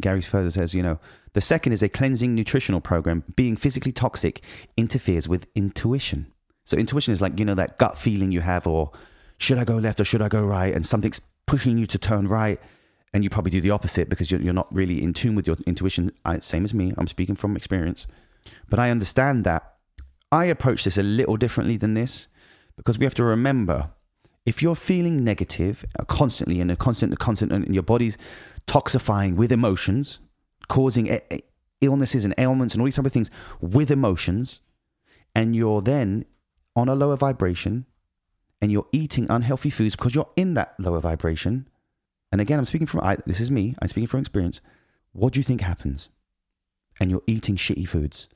Gary 0.00 0.20
further 0.20 0.50
says, 0.50 0.74
you 0.74 0.82
know, 0.82 0.98
the 1.32 1.40
second 1.40 1.72
is 1.72 1.82
a 1.82 1.88
cleansing 1.88 2.34
nutritional 2.34 2.80
program. 2.80 3.24
Being 3.34 3.56
physically 3.56 3.92
toxic 3.92 4.42
interferes 4.76 5.28
with 5.28 5.46
intuition. 5.54 6.32
So 6.64 6.76
intuition 6.76 7.12
is 7.12 7.20
like, 7.20 7.38
you 7.38 7.44
know, 7.44 7.54
that 7.54 7.78
gut 7.78 7.98
feeling 7.98 8.30
you 8.30 8.40
have, 8.40 8.66
or 8.66 8.92
should 9.38 9.58
I 9.58 9.64
go 9.64 9.76
left 9.76 10.00
or 10.00 10.04
should 10.04 10.22
I 10.22 10.28
go 10.28 10.44
right? 10.44 10.74
And 10.74 10.86
something's 10.86 11.20
pushing 11.46 11.78
you 11.78 11.86
to 11.86 11.98
turn 11.98 12.28
right. 12.28 12.60
And 13.14 13.24
you 13.24 13.30
probably 13.30 13.50
do 13.50 13.60
the 13.60 13.70
opposite 13.70 14.08
because 14.08 14.30
you're, 14.30 14.40
you're 14.40 14.52
not 14.52 14.72
really 14.74 15.02
in 15.02 15.14
tune 15.14 15.34
with 15.34 15.46
your 15.46 15.56
intuition. 15.66 16.12
I, 16.24 16.40
same 16.40 16.64
as 16.64 16.74
me. 16.74 16.92
I'm 16.98 17.06
speaking 17.06 17.36
from 17.36 17.56
experience. 17.56 18.06
But 18.68 18.78
I 18.78 18.90
understand 18.90 19.44
that. 19.44 19.74
I 20.30 20.44
approach 20.44 20.84
this 20.84 20.98
a 20.98 21.02
little 21.02 21.38
differently 21.38 21.78
than 21.78 21.94
this 21.94 22.28
because 22.76 22.98
we 22.98 23.06
have 23.06 23.14
to 23.14 23.24
remember 23.24 23.90
if 24.44 24.62
you're 24.62 24.74
feeling 24.74 25.24
negative 25.24 25.84
uh, 25.98 26.04
constantly 26.04 26.60
and 26.60 26.70
a 26.70 26.76
constant, 26.76 27.18
constant, 27.18 27.52
and 27.52 27.74
your 27.74 27.82
body's 27.82 28.16
toxifying 28.66 29.36
with 29.36 29.52
emotions, 29.52 30.20
causing 30.68 31.20
illnesses 31.80 32.24
and 32.24 32.34
ailments 32.38 32.74
and 32.74 32.80
all 32.80 32.86
these 32.86 32.96
type 32.96 33.06
of 33.06 33.12
things 33.12 33.30
with 33.60 33.90
emotions, 33.90 34.60
and 35.34 35.54
you're 35.54 35.82
then 35.82 36.24
on 36.74 36.88
a 36.88 36.94
lower 36.94 37.16
vibration 37.16 37.86
and 38.60 38.72
you're 38.72 38.86
eating 38.92 39.26
unhealthy 39.28 39.70
foods 39.70 39.94
because 39.96 40.14
you're 40.14 40.30
in 40.36 40.54
that 40.54 40.74
lower 40.78 41.00
vibration. 41.00 41.68
And 42.30 42.40
again, 42.40 42.58
I'm 42.58 42.64
speaking 42.64 42.86
from, 42.86 43.00
I, 43.00 43.16
this 43.26 43.40
is 43.40 43.50
me, 43.50 43.74
I'm 43.80 43.88
speaking 43.88 44.06
from 44.06 44.20
experience. 44.20 44.60
What 45.12 45.32
do 45.32 45.40
you 45.40 45.44
think 45.44 45.60
happens? 45.60 46.08
And 47.00 47.10
you're 47.10 47.22
eating 47.26 47.56
shitty 47.56 47.88
foods. 47.88 48.28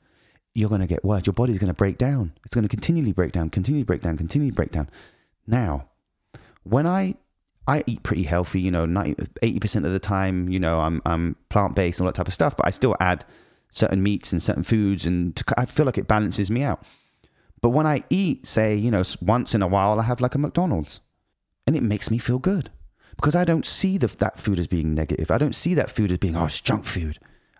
You're 0.53 0.69
going 0.69 0.81
to 0.81 0.87
get 0.87 1.03
worse. 1.03 1.25
Your 1.25 1.33
body's 1.33 1.57
going 1.57 1.67
to 1.67 1.73
break 1.73 1.97
down. 1.97 2.33
It's 2.45 2.55
going 2.55 2.63
to 2.63 2.69
continually 2.69 3.11
break 3.11 3.31
down, 3.31 3.49
continually 3.49 3.83
break 3.83 4.01
down, 4.01 4.17
continually 4.17 4.51
break 4.51 4.71
down. 4.71 4.89
Now, 5.47 5.89
when 6.63 6.87
I 6.87 7.15
I 7.67 7.83
eat 7.87 8.03
pretty 8.03 8.23
healthy, 8.23 8.59
you 8.59 8.71
know, 8.71 8.85
90, 8.85 9.15
80% 9.41 9.85
of 9.85 9.93
the 9.93 9.99
time, 9.99 10.49
you 10.49 10.59
know, 10.59 10.81
I'm, 10.81 11.01
I'm 11.05 11.37
plant 11.47 11.75
based 11.75 11.99
and 11.99 12.05
all 12.05 12.11
that 12.11 12.15
type 12.15 12.27
of 12.27 12.33
stuff, 12.33 12.57
but 12.57 12.67
I 12.67 12.71
still 12.71 12.95
add 12.99 13.23
certain 13.69 14.03
meats 14.03 14.33
and 14.33 14.43
certain 14.43 14.63
foods 14.63 15.05
and 15.05 15.33
to, 15.37 15.45
I 15.57 15.65
feel 15.65 15.85
like 15.85 15.97
it 15.97 16.07
balances 16.07 16.51
me 16.51 16.63
out. 16.63 16.83
But 17.61 17.69
when 17.69 17.87
I 17.87 18.03
eat, 18.09 18.45
say, 18.45 18.75
you 18.75 18.91
know, 18.91 19.03
once 19.21 19.55
in 19.55 19.61
a 19.61 19.67
while, 19.67 19.97
I 19.97 20.03
have 20.03 20.19
like 20.19 20.35
a 20.35 20.37
McDonald's 20.37 20.99
and 21.65 21.75
it 21.75 21.83
makes 21.83 22.11
me 22.11 22.17
feel 22.17 22.37
good 22.37 22.69
because 23.15 23.35
I 23.35 23.43
don't 23.43 23.65
see 23.65 23.97
the, 23.97 24.07
that 24.07 24.39
food 24.39 24.59
as 24.59 24.67
being 24.67 24.93
negative. 24.93 25.31
I 25.31 25.37
don't 25.37 25.55
see 25.55 25.73
that 25.73 25.89
food 25.89 26.11
as 26.11 26.17
being, 26.17 26.35
oh, 26.35 26.45
it's 26.45 26.61
junk 26.61 26.85
food. 26.85 27.19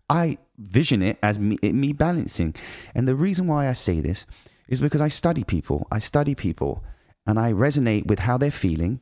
I 0.09 0.37
vision 0.57 1.01
it 1.01 1.17
as 1.23 1.39
me, 1.39 1.57
me 1.61 1.93
balancing. 1.93 2.55
And 2.93 3.07
the 3.07 3.15
reason 3.15 3.47
why 3.47 3.67
I 3.67 3.73
say 3.73 3.99
this 3.99 4.25
is 4.67 4.81
because 4.81 5.01
I 5.01 5.07
study 5.07 5.43
people. 5.43 5.87
I 5.91 5.99
study 5.99 6.35
people 6.35 6.83
and 7.25 7.39
I 7.39 7.53
resonate 7.53 8.07
with 8.07 8.19
how 8.19 8.37
they're 8.37 8.51
feeling 8.51 8.99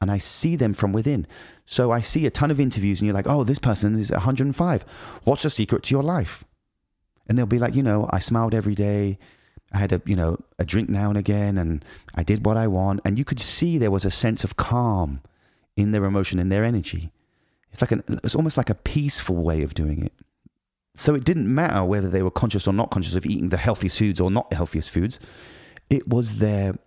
and 0.00 0.10
I 0.10 0.18
see 0.18 0.56
them 0.56 0.72
from 0.72 0.92
within. 0.92 1.26
So 1.66 1.92
I 1.92 2.00
see 2.00 2.26
a 2.26 2.30
ton 2.30 2.50
of 2.50 2.58
interviews 2.58 3.00
and 3.00 3.06
you're 3.06 3.14
like, 3.14 3.28
oh, 3.28 3.44
this 3.44 3.58
person 3.58 3.98
is 3.98 4.10
105. 4.10 4.82
What's 5.24 5.42
the 5.42 5.50
secret 5.50 5.82
to 5.84 5.94
your 5.94 6.02
life? 6.02 6.44
And 7.28 7.36
they'll 7.36 7.46
be 7.46 7.58
like, 7.58 7.74
you 7.74 7.82
know, 7.82 8.08
I 8.10 8.18
smiled 8.18 8.54
every 8.54 8.74
day. 8.74 9.18
I 9.72 9.78
had 9.78 9.92
a 9.92 10.02
you 10.04 10.16
know 10.16 10.38
a 10.58 10.64
drink 10.64 10.88
now 10.88 11.10
and 11.10 11.18
again, 11.18 11.56
and 11.56 11.84
I 12.14 12.24
did 12.24 12.44
what 12.44 12.56
I 12.56 12.66
want, 12.66 13.00
and 13.04 13.16
you 13.16 13.24
could 13.24 13.38
see 13.38 13.78
there 13.78 13.90
was 13.90 14.04
a 14.04 14.10
sense 14.10 14.42
of 14.42 14.56
calm 14.56 15.20
in 15.80 15.92
their 15.92 16.04
emotion 16.04 16.38
in 16.38 16.48
their 16.48 16.64
energy. 16.64 17.10
It's 17.72 17.80
like 17.80 17.92
an 17.92 18.02
it's 18.24 18.34
almost 18.34 18.56
like 18.56 18.70
a 18.70 18.74
peaceful 18.74 19.36
way 19.36 19.62
of 19.62 19.74
doing 19.74 20.04
it. 20.04 20.12
So 20.94 21.14
it 21.14 21.24
didn't 21.24 21.52
matter 21.52 21.84
whether 21.84 22.08
they 22.08 22.22
were 22.22 22.30
conscious 22.30 22.66
or 22.66 22.74
not 22.74 22.90
conscious 22.90 23.14
of 23.14 23.24
eating 23.24 23.48
the 23.48 23.56
healthiest 23.56 23.98
foods 23.98 24.20
or 24.20 24.30
not 24.30 24.50
the 24.50 24.56
healthiest 24.56 24.90
foods. 24.90 25.20
It 25.88 26.08
was 26.08 26.38
their 26.38 26.78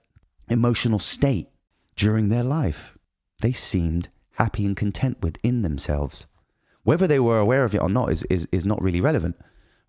emotional 0.50 1.00
state 1.00 1.48
during 1.96 2.30
their 2.30 2.44
life. 2.44 2.98
They 3.42 3.54
seemed 3.54 4.10
happy 4.34 4.66
and 4.66 4.76
content 4.76 5.18
within 5.22 5.62
themselves. 5.62 6.28
Whether 6.84 7.08
they 7.08 7.20
were 7.20 7.40
aware 7.40 7.64
of 7.64 7.74
it 7.74 7.82
or 7.82 7.90
not 7.90 8.12
is, 8.12 8.24
is, 8.24 8.48
is 8.52 8.66
not 8.66 8.82
really 8.82 9.00
relevant. 9.00 9.38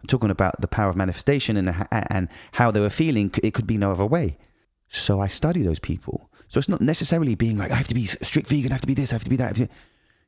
I'm 0.01 0.07
talking 0.07 0.31
about 0.31 0.61
the 0.61 0.69
power 0.69 0.89
of 0.89 0.97
manifestation 0.97 1.57
and, 1.57 1.87
and 1.91 2.29
how 2.53 2.71
they 2.71 2.81
were 2.81 2.91
feeling. 2.91 3.33
It 3.43 3.55
could 3.55 3.67
be 3.67 3.79
no 3.79 3.91
other 3.93 4.07
way. 4.07 4.39
So 4.89 5.21
I 5.21 5.27
study 5.27 5.63
those 5.63 5.79
people. 5.79 6.31
So 6.49 6.59
it's 6.59 6.69
not 6.69 6.81
necessarily 6.81 7.35
being 7.35 7.59
like, 7.59 7.71
I 7.71 7.77
have 7.77 7.89
to 7.89 7.95
be 7.95 8.07
strict 8.07 8.49
vegan, 8.49 8.71
I 8.71 8.75
have 8.75 8.81
to 8.83 8.87
be 8.87 8.95
this, 8.95 9.13
I 9.13 9.17
have 9.17 9.25
to 9.25 9.31
be 9.31 9.37
that. 9.37 9.69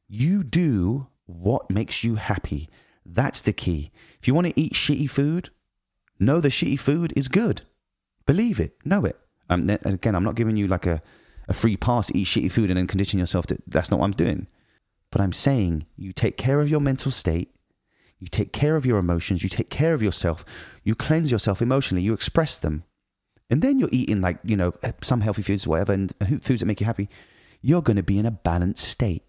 You 0.09 0.43
do 0.43 1.07
what 1.27 1.71
makes 1.71 2.03
you 2.03 2.17
happy. 2.17 2.69
That's 3.05 3.41
the 3.41 3.53
key. 3.53 3.93
If 4.21 4.27
you 4.27 4.35
want 4.35 4.49
to 4.49 4.61
eat 4.61 4.73
shitty 4.73 5.09
food, 5.09 5.51
know 6.19 6.41
the 6.41 6.49
shitty 6.49 6.79
food 6.79 7.13
is 7.17 7.29
good. 7.29 7.63
Believe 8.25 8.59
it, 8.59 8.77
know 8.85 9.05
it. 9.05 9.19
Um, 9.49 9.69
again, 9.69 10.15
I'm 10.15 10.25
not 10.25 10.35
giving 10.35 10.57
you 10.57 10.67
like 10.67 10.87
a, 10.87 11.01
a 11.47 11.55
free 11.55 11.77
pass 11.77 12.09
to 12.09 12.19
eat 12.19 12.27
shitty 12.27 12.51
food 12.51 12.71
and 12.71 12.79
then 12.79 12.89
condition 12.89 13.21
yourself 13.21 13.47
to 13.49 13.59
that's 13.69 13.91
not 13.91 14.01
what 14.01 14.07
I'm 14.07 14.13
doing. 14.13 14.49
But 15.13 15.21
I'm 15.21 15.33
saying 15.33 15.87
you 15.97 16.13
take 16.13 16.37
care 16.37 16.61
of 16.61 16.69
your 16.69 16.81
mental 16.81 17.13
state 17.13 17.57
you 18.19 18.29
take 18.29 18.53
care 18.53 18.77
of 18.77 18.87
your 18.87 18.99
emotions, 18.99 19.43
you 19.43 19.49
take 19.49 19.71
care 19.71 19.95
of 19.95 20.03
yourself, 20.03 20.45
you 20.83 20.95
cleanse 20.95 21.31
yourself 21.31 21.61
emotionally, 21.61 22.03
you 22.03 22.15
express 22.15 22.59
them. 22.59 22.85
And 23.49 23.63
then 23.63 23.79
you're 23.79 23.89
eating 23.93 24.21
like, 24.21 24.39
you 24.43 24.57
know, 24.57 24.73
uh, 24.83 24.93
some 25.03 25.21
healthy 25.21 25.43
foods, 25.43 25.67
or 25.67 25.71
whatever, 25.71 25.93
and 25.93 26.13
uh, 26.21 26.27
foods 26.41 26.61
that 26.61 26.67
make 26.67 26.81
you 26.81 26.87
happy. 26.87 27.09
You're 27.63 27.83
going 27.83 27.97
to 27.97 28.03
be 28.03 28.19
in 28.19 28.27
a 28.27 28.31
balanced 28.31 28.87
state. 28.87 29.23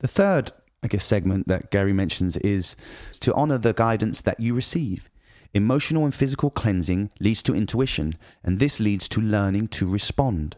The 0.00 0.08
third, 0.08 0.52
I 0.82 0.88
guess, 0.88 1.04
segment 1.04 1.48
that 1.48 1.70
Gary 1.70 1.92
mentions 1.92 2.36
is 2.38 2.76
to 3.20 3.32
honor 3.34 3.58
the 3.58 3.72
guidance 3.72 4.20
that 4.22 4.40
you 4.40 4.54
receive. 4.54 5.08
Emotional 5.54 6.04
and 6.04 6.14
physical 6.14 6.50
cleansing 6.50 7.10
leads 7.20 7.42
to 7.44 7.54
intuition, 7.54 8.16
and 8.42 8.58
this 8.58 8.80
leads 8.80 9.08
to 9.10 9.20
learning 9.20 9.68
to 9.68 9.86
respond. 9.86 10.56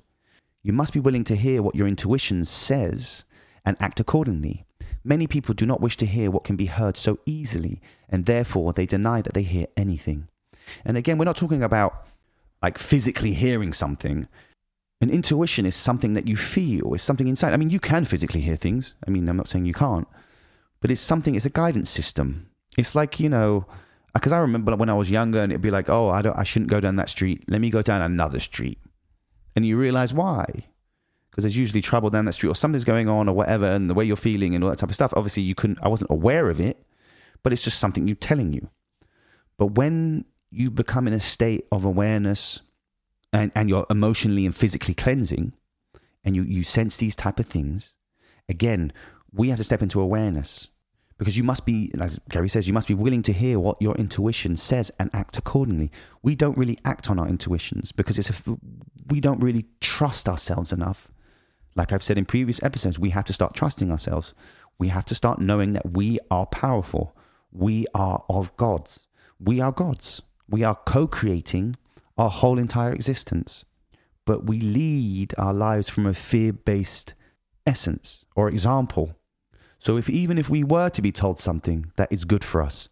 You 0.62 0.72
must 0.72 0.92
be 0.92 1.00
willing 1.00 1.24
to 1.24 1.36
hear 1.36 1.62
what 1.62 1.74
your 1.74 1.88
intuition 1.88 2.44
says 2.44 3.24
and 3.66 3.76
act 3.80 4.00
accordingly. 4.00 4.64
Many 5.02 5.26
people 5.26 5.54
do 5.54 5.66
not 5.66 5.80
wish 5.80 5.98
to 5.98 6.06
hear 6.06 6.30
what 6.30 6.44
can 6.44 6.56
be 6.56 6.66
heard 6.66 6.96
so 6.96 7.18
easily, 7.26 7.82
and 8.08 8.24
therefore 8.24 8.72
they 8.72 8.86
deny 8.86 9.20
that 9.20 9.34
they 9.34 9.42
hear 9.42 9.66
anything. 9.76 10.28
And 10.84 10.96
again, 10.96 11.18
we're 11.18 11.26
not 11.26 11.36
talking 11.36 11.62
about 11.62 12.06
like 12.64 12.78
physically 12.78 13.34
hearing 13.34 13.74
something. 13.74 14.26
An 15.02 15.10
intuition 15.10 15.66
is 15.66 15.76
something 15.76 16.14
that 16.14 16.26
you 16.26 16.34
feel, 16.34 16.94
it's 16.94 17.02
something 17.02 17.28
inside. 17.28 17.52
I 17.52 17.58
mean, 17.58 17.68
you 17.68 17.78
can 17.78 18.06
physically 18.06 18.40
hear 18.40 18.56
things. 18.56 18.94
I 19.06 19.10
mean, 19.10 19.28
I'm 19.28 19.36
not 19.36 19.48
saying 19.48 19.66
you 19.66 19.74
can't, 19.74 20.08
but 20.80 20.90
it's 20.90 21.02
something, 21.02 21.34
it's 21.34 21.44
a 21.44 21.50
guidance 21.50 21.90
system. 21.90 22.48
It's 22.78 22.94
like, 22.94 23.20
you 23.20 23.28
know, 23.28 23.66
because 24.14 24.32
I 24.32 24.38
remember 24.38 24.74
when 24.76 24.88
I 24.88 24.94
was 24.94 25.10
younger 25.10 25.40
and 25.40 25.52
it'd 25.52 25.60
be 25.60 25.70
like, 25.70 25.90
oh, 25.90 26.08
I, 26.08 26.22
don't, 26.22 26.38
I 26.38 26.42
shouldn't 26.44 26.70
go 26.70 26.80
down 26.80 26.96
that 26.96 27.10
street. 27.10 27.44
Let 27.48 27.60
me 27.60 27.68
go 27.68 27.82
down 27.82 28.00
another 28.00 28.40
street. 28.40 28.78
And 29.54 29.66
you 29.66 29.76
realize 29.76 30.14
why 30.14 30.46
because 31.30 31.42
there's 31.42 31.58
usually 31.58 31.82
trouble 31.82 32.10
down 32.10 32.24
that 32.26 32.32
street 32.32 32.48
or 32.48 32.54
something's 32.54 32.84
going 32.84 33.08
on 33.08 33.28
or 33.28 33.34
whatever, 33.34 33.66
and 33.66 33.90
the 33.90 33.94
way 33.94 34.04
you're 34.04 34.16
feeling 34.16 34.54
and 34.54 34.62
all 34.62 34.70
that 34.70 34.78
type 34.78 34.88
of 34.88 34.94
stuff. 34.94 35.12
Obviously, 35.16 35.42
you 35.42 35.54
couldn't, 35.56 35.80
I 35.82 35.88
wasn't 35.88 36.12
aware 36.12 36.48
of 36.48 36.60
it, 36.60 36.76
but 37.42 37.52
it's 37.52 37.64
just 37.64 37.80
something 37.80 38.06
you're 38.06 38.14
telling 38.14 38.52
you. 38.52 38.70
But 39.58 39.72
when 39.72 40.26
you 40.54 40.70
become 40.70 41.06
in 41.06 41.12
a 41.12 41.20
state 41.20 41.66
of 41.72 41.84
awareness 41.84 42.60
and, 43.32 43.50
and 43.54 43.68
you're 43.68 43.86
emotionally 43.90 44.46
and 44.46 44.54
physically 44.54 44.94
cleansing, 44.94 45.52
and 46.24 46.36
you, 46.36 46.42
you 46.42 46.62
sense 46.62 46.96
these 46.96 47.16
type 47.16 47.38
of 47.38 47.46
things, 47.46 47.94
again, 48.48 48.92
we 49.32 49.48
have 49.48 49.58
to 49.58 49.64
step 49.64 49.82
into 49.82 50.00
awareness 50.00 50.68
because 51.18 51.36
you 51.36 51.44
must 51.44 51.66
be, 51.66 51.92
as 52.00 52.18
Gary 52.28 52.48
says, 52.48 52.66
you 52.66 52.72
must 52.72 52.88
be 52.88 52.94
willing 52.94 53.22
to 53.22 53.32
hear 53.32 53.58
what 53.58 53.80
your 53.80 53.94
intuition 53.96 54.56
says 54.56 54.90
and 54.98 55.10
act 55.12 55.36
accordingly. 55.36 55.90
We 56.22 56.34
don't 56.34 56.56
really 56.56 56.78
act 56.84 57.10
on 57.10 57.18
our 57.18 57.28
intuitions 57.28 57.92
because 57.92 58.18
it's 58.18 58.30
a, 58.30 58.34
we 59.08 59.20
don't 59.20 59.40
really 59.40 59.66
trust 59.80 60.28
ourselves 60.28 60.72
enough 60.72 61.08
like 61.76 61.92
I've 61.92 62.02
said 62.02 62.18
in 62.18 62.24
previous 62.24 62.62
episodes, 62.62 62.98
we 62.98 63.10
have 63.10 63.24
to 63.24 63.32
start 63.32 63.54
trusting 63.54 63.90
ourselves. 63.90 64.34
We 64.78 64.88
have 64.88 65.04
to 65.06 65.14
start 65.14 65.40
knowing 65.40 65.72
that 65.72 65.92
we 65.92 66.18
are 66.30 66.46
powerful. 66.46 67.16
We 67.52 67.86
are 67.94 68.24
of 68.28 68.56
gods. 68.56 69.06
We 69.40 69.60
are 69.60 69.72
gods. 69.72 70.22
We 70.48 70.62
are 70.62 70.74
co 70.74 71.06
creating 71.06 71.76
our 72.16 72.30
whole 72.30 72.58
entire 72.58 72.92
existence. 72.92 73.64
But 74.26 74.46
we 74.46 74.60
lead 74.60 75.34
our 75.36 75.52
lives 75.52 75.88
from 75.88 76.06
a 76.06 76.14
fear 76.14 76.52
based 76.52 77.14
essence 77.66 78.24
or 78.34 78.48
example. 78.48 79.16
So 79.78 79.96
if 79.96 80.08
even 80.08 80.38
if 80.38 80.48
we 80.48 80.64
were 80.64 80.88
to 80.90 81.02
be 81.02 81.12
told 81.12 81.38
something 81.38 81.92
that 81.96 82.12
is 82.12 82.24
good 82.24 82.44
for 82.44 82.62
us, 82.62 82.88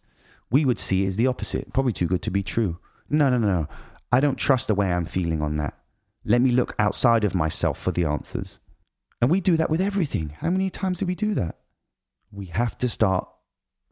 we 0.50 0.64
would 0.64 0.78
see 0.78 1.04
it 1.04 1.08
as 1.08 1.16
the 1.16 1.26
opposite, 1.26 1.72
probably 1.72 1.94
too 1.94 2.06
good 2.06 2.22
to 2.22 2.30
be 2.30 2.42
true. 2.42 2.78
No, 3.08 3.30
no, 3.30 3.38
no, 3.38 3.48
no. 3.48 3.68
I 4.10 4.20
don't 4.20 4.36
trust 4.36 4.68
the 4.68 4.74
way 4.74 4.92
I'm 4.92 5.06
feeling 5.06 5.40
on 5.40 5.56
that. 5.56 5.78
Let 6.24 6.42
me 6.42 6.50
look 6.50 6.74
outside 6.78 7.24
of 7.24 7.34
myself 7.34 7.80
for 7.80 7.90
the 7.90 8.04
answers. 8.04 8.60
And 9.20 9.30
we 9.30 9.40
do 9.40 9.56
that 9.56 9.70
with 9.70 9.80
everything. 9.80 10.34
How 10.40 10.50
many 10.50 10.68
times 10.68 10.98
do 10.98 11.06
we 11.06 11.14
do 11.14 11.32
that? 11.34 11.56
We 12.30 12.46
have 12.46 12.76
to 12.78 12.88
start 12.88 13.26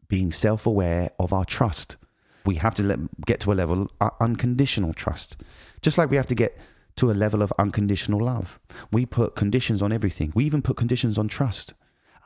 being 0.07 0.31
self 0.31 0.67
aware 0.67 1.11
of 1.17 1.33
our 1.33 1.45
trust. 1.45 1.97
We 2.45 2.55
have 2.55 2.75
to 2.75 2.83
let, 2.83 2.99
get 3.25 3.39
to 3.41 3.51
a 3.51 3.55
level 3.55 3.89
of 3.99 4.11
unconditional 4.19 4.93
trust. 4.93 5.37
Just 5.81 5.97
like 5.97 6.09
we 6.09 6.17
have 6.17 6.27
to 6.27 6.35
get 6.35 6.57
to 6.97 7.11
a 7.11 7.13
level 7.13 7.41
of 7.41 7.53
unconditional 7.57 8.23
love. 8.23 8.59
We 8.91 9.05
put 9.05 9.35
conditions 9.35 9.81
on 9.81 9.91
everything. 9.91 10.31
We 10.35 10.45
even 10.45 10.61
put 10.61 10.77
conditions 10.77 11.17
on 11.17 11.27
trust. 11.27 11.73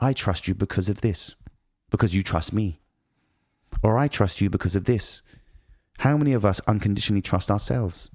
I 0.01 0.13
trust 0.13 0.47
you 0.47 0.53
because 0.53 0.89
of 0.89 1.01
this, 1.01 1.35
because 1.89 2.15
you 2.15 2.23
trust 2.23 2.53
me. 2.53 2.81
Or 3.83 3.97
I 3.97 4.07
trust 4.07 4.41
you 4.41 4.49
because 4.49 4.75
of 4.75 4.85
this. 4.85 5.21
How 5.99 6.17
many 6.17 6.33
of 6.33 6.45
us 6.45 6.59
unconditionally 6.67 7.21
trust 7.21 7.51
ourselves? 7.51 8.09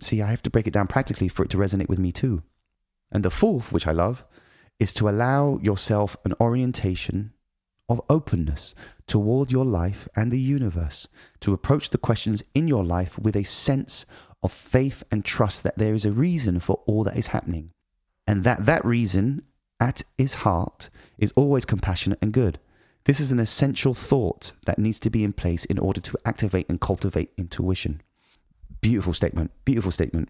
See, 0.00 0.22
I 0.22 0.30
have 0.30 0.42
to 0.42 0.50
break 0.50 0.66
it 0.66 0.72
down 0.72 0.86
practically 0.86 1.28
for 1.28 1.44
it 1.44 1.50
to 1.50 1.56
resonate 1.56 1.88
with 1.88 1.98
me 1.98 2.12
too. 2.12 2.42
And 3.10 3.24
the 3.24 3.30
fourth, 3.30 3.72
which 3.72 3.86
I 3.86 3.92
love, 3.92 4.24
is 4.78 4.92
to 4.94 5.08
allow 5.08 5.58
yourself 5.58 6.16
an 6.24 6.34
orientation 6.40 7.32
of 7.88 8.02
openness 8.10 8.74
toward 9.06 9.50
your 9.50 9.64
life 9.64 10.08
and 10.14 10.30
the 10.30 10.40
universe, 10.40 11.08
to 11.40 11.52
approach 11.52 11.90
the 11.90 11.98
questions 11.98 12.42
in 12.54 12.68
your 12.68 12.84
life 12.84 13.18
with 13.18 13.34
a 13.34 13.44
sense 13.44 14.04
of 14.42 14.52
faith 14.52 15.02
and 15.10 15.24
trust 15.24 15.62
that 15.62 15.78
there 15.78 15.94
is 15.94 16.04
a 16.04 16.12
reason 16.12 16.60
for 16.60 16.82
all 16.86 17.02
that 17.04 17.16
is 17.16 17.28
happening, 17.28 17.70
and 18.26 18.44
that 18.44 18.66
that 18.66 18.84
reason 18.84 19.42
at 19.80 20.02
its 20.16 20.34
heart 20.34 20.90
is 21.18 21.32
always 21.36 21.64
compassionate 21.64 22.18
and 22.20 22.32
good. 22.32 22.58
This 23.04 23.20
is 23.20 23.32
an 23.32 23.38
essential 23.38 23.94
thought 23.94 24.52
that 24.66 24.78
needs 24.78 25.00
to 25.00 25.10
be 25.10 25.24
in 25.24 25.32
place 25.32 25.64
in 25.64 25.78
order 25.78 26.00
to 26.00 26.18
activate 26.26 26.68
and 26.68 26.80
cultivate 26.80 27.32
intuition. 27.38 28.02
Beautiful 28.80 29.14
statement, 29.14 29.50
beautiful 29.64 29.90
statement. 29.90 30.28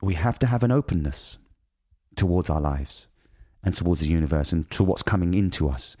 We 0.00 0.14
have 0.14 0.38
to 0.40 0.46
have 0.46 0.64
an 0.64 0.72
openness 0.72 1.38
towards 2.16 2.50
our 2.50 2.60
lives 2.60 3.06
and 3.62 3.74
towards 3.74 4.00
the 4.00 4.08
universe 4.08 4.52
and 4.52 4.68
to 4.72 4.82
what's 4.82 5.02
coming 5.02 5.34
into 5.34 5.68
us. 5.68 5.96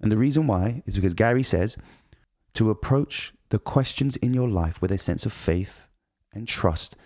And 0.00 0.12
the 0.12 0.16
reason 0.16 0.46
why 0.46 0.82
is 0.86 0.96
because 0.96 1.14
Gary 1.14 1.42
says 1.42 1.76
to 2.54 2.70
approach 2.70 3.32
the 3.50 3.58
questions 3.58 4.16
in 4.16 4.34
your 4.34 4.48
life 4.48 4.80
with 4.80 4.90
a 4.90 4.98
sense 4.98 5.24
of 5.24 5.32
faith 5.32 5.86
and 6.32 6.46
trust 6.46 6.96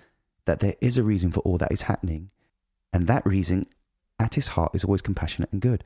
that 0.47 0.61
there 0.61 0.75
is 0.81 0.99
a 0.99 1.03
reason 1.03 1.31
for 1.31 1.41
all 1.41 1.59
that 1.59 1.73
is 1.73 1.83
happening. 1.83 2.31
And 2.93 3.07
that 3.07 3.27
reason 3.27 3.65
at 4.19 4.35
his 4.35 4.49
heart 4.49 4.75
is 4.75 4.85
always 4.85 5.03
compassionate 5.03 5.53
and 5.53 5.61
good. 5.61 5.85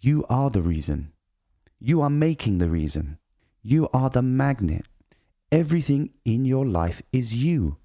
You 0.00 0.24
are 0.28 0.50
the 0.50 0.62
reason. 0.62 1.12
You 1.78 2.00
are 2.02 2.10
making 2.10 2.58
the 2.58 2.68
reason. 2.68 3.18
You 3.62 3.88
are 3.92 4.08
the 4.08 4.22
magnet. 4.22 4.86
Everything 5.52 6.10
in 6.24 6.44
your 6.44 6.66
life 6.66 7.02
is 7.12 7.36
you. 7.36 7.76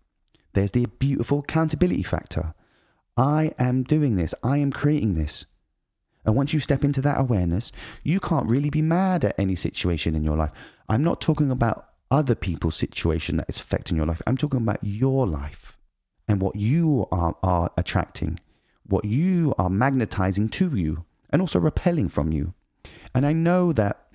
There's 0.54 0.72
the 0.72 0.86
beautiful 1.00 1.40
accountability 1.40 2.04
factor. 2.04 2.54
I 3.18 3.54
am 3.58 3.84
doing 3.84 4.16
this. 4.16 4.34
I 4.44 4.58
am 4.58 4.72
creating 4.72 5.16
this. 5.16 5.46
And 6.26 6.36
once 6.36 6.54
you 6.54 6.60
step 6.60 6.84
into 6.84 7.02
that 7.02 7.20
awareness, 7.20 7.72
you 8.04 8.20
can't 8.20 8.48
really 8.48 8.70
be 8.70 8.82
mad 8.82 9.24
at 9.24 9.40
any 9.40 9.56
situation 9.56 10.16
in 10.16 10.24
your 10.24 10.38
life. 10.38 10.52
I'm 10.90 11.04
not 11.04 11.22
talking 11.22 11.52
about 11.52 11.90
other 12.12 12.36
people's 12.36 12.76
situation 12.76 13.38
that 13.38 13.50
is 13.50 13.60
affecting 13.60 13.98
your 13.98 14.06
life. 14.06 14.22
I'm 14.26 14.38
talking 14.38 14.62
about 14.62 14.84
your 14.84 15.28
life 15.28 15.78
and 16.28 16.42
what 16.42 16.56
you 16.56 17.08
are, 17.12 17.36
are 17.44 17.72
attracting, 17.78 18.40
what 18.88 19.06
you 19.06 19.54
are 19.58 19.70
magnetizing 19.70 20.50
to 20.50 20.76
you, 20.76 21.06
and 21.30 21.42
also 21.42 21.60
repelling 21.60 22.10
from 22.10 22.32
you. 22.32 22.54
And 23.14 23.26
I 23.26 23.34
know 23.34 23.74
that 23.74 24.08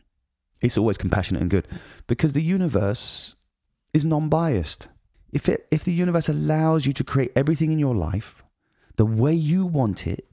it's 0.61 0.79
always 0.79 0.99
compassionate 0.99 1.43
and 1.43 1.51
good 1.51 1.67
because 2.07 2.33
the 2.33 2.43
universe 2.43 3.35
is 3.93 4.05
non 4.05 4.29
biased. 4.29 4.89
If, 5.33 5.49
it, 5.49 5.67
if 5.71 5.85
the 5.85 5.93
universe 5.93 6.29
allows 6.29 6.87
you 6.87 6.93
to 6.93 7.05
create 7.05 7.33
everything 7.37 7.71
in 7.71 7.79
your 7.79 7.95
life 7.95 8.43
the 8.97 9.07
way 9.07 9.33
you 9.33 9.65
want 9.65 10.07
it, 10.07 10.30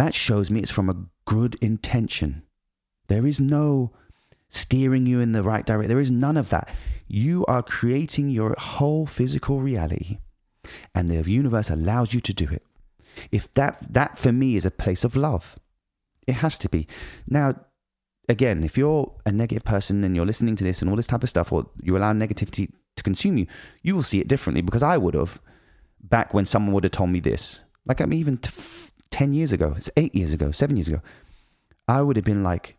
that 0.00 0.14
shows 0.14 0.50
me 0.50 0.60
it's 0.60 0.70
from 0.70 0.88
a 0.88 1.04
good 1.26 1.56
intention. 1.60 2.42
There 3.08 3.26
is 3.26 3.38
no 3.38 3.92
steering 4.48 5.04
you 5.04 5.20
in 5.20 5.32
the 5.32 5.42
right 5.42 5.66
direction. 5.66 5.88
There 5.88 6.00
is 6.00 6.10
none 6.10 6.38
of 6.38 6.48
that. 6.48 6.70
You 7.06 7.44
are 7.46 7.62
creating 7.62 8.30
your 8.30 8.54
whole 8.58 9.04
physical 9.04 9.60
reality, 9.60 10.18
and 10.94 11.08
the 11.08 11.30
universe 11.30 11.68
allows 11.68 12.14
you 12.14 12.20
to 12.20 12.32
do 12.32 12.48
it. 12.50 12.64
If 13.30 13.52
that 13.54 13.92
that 13.92 14.18
for 14.18 14.32
me 14.32 14.56
is 14.56 14.64
a 14.64 14.70
place 14.70 15.04
of 15.04 15.16
love, 15.16 15.58
it 16.26 16.36
has 16.36 16.56
to 16.58 16.70
be. 16.70 16.86
Now, 17.28 17.54
again, 18.26 18.64
if 18.64 18.78
you're 18.78 19.12
a 19.26 19.32
negative 19.32 19.64
person 19.64 20.02
and 20.02 20.16
you're 20.16 20.24
listening 20.24 20.56
to 20.56 20.64
this 20.64 20.80
and 20.80 20.88
all 20.88 20.96
this 20.96 21.08
type 21.08 21.22
of 21.22 21.28
stuff, 21.28 21.52
or 21.52 21.66
you 21.82 21.96
allow 21.96 22.12
negativity 22.14 22.72
to 22.96 23.02
consume 23.02 23.36
you, 23.36 23.46
you 23.82 23.94
will 23.94 24.02
see 24.02 24.20
it 24.20 24.28
differently 24.28 24.62
because 24.62 24.82
I 24.82 24.96
would 24.96 25.14
have 25.14 25.40
back 26.02 26.32
when 26.32 26.46
someone 26.46 26.72
would 26.72 26.84
have 26.84 26.92
told 26.92 27.10
me 27.10 27.20
this. 27.20 27.60
Like, 27.84 28.00
I 28.00 28.06
mean, 28.06 28.20
even 28.20 28.36
t- 28.38 28.50
10 29.10 29.32
years 29.32 29.52
ago, 29.52 29.74
it's 29.76 29.90
eight 29.96 30.14
years 30.14 30.32
ago, 30.32 30.50
seven 30.52 30.76
years 30.76 30.88
ago, 30.88 31.00
I 31.88 32.02
would 32.02 32.16
have 32.16 32.24
been 32.24 32.42
like, 32.42 32.76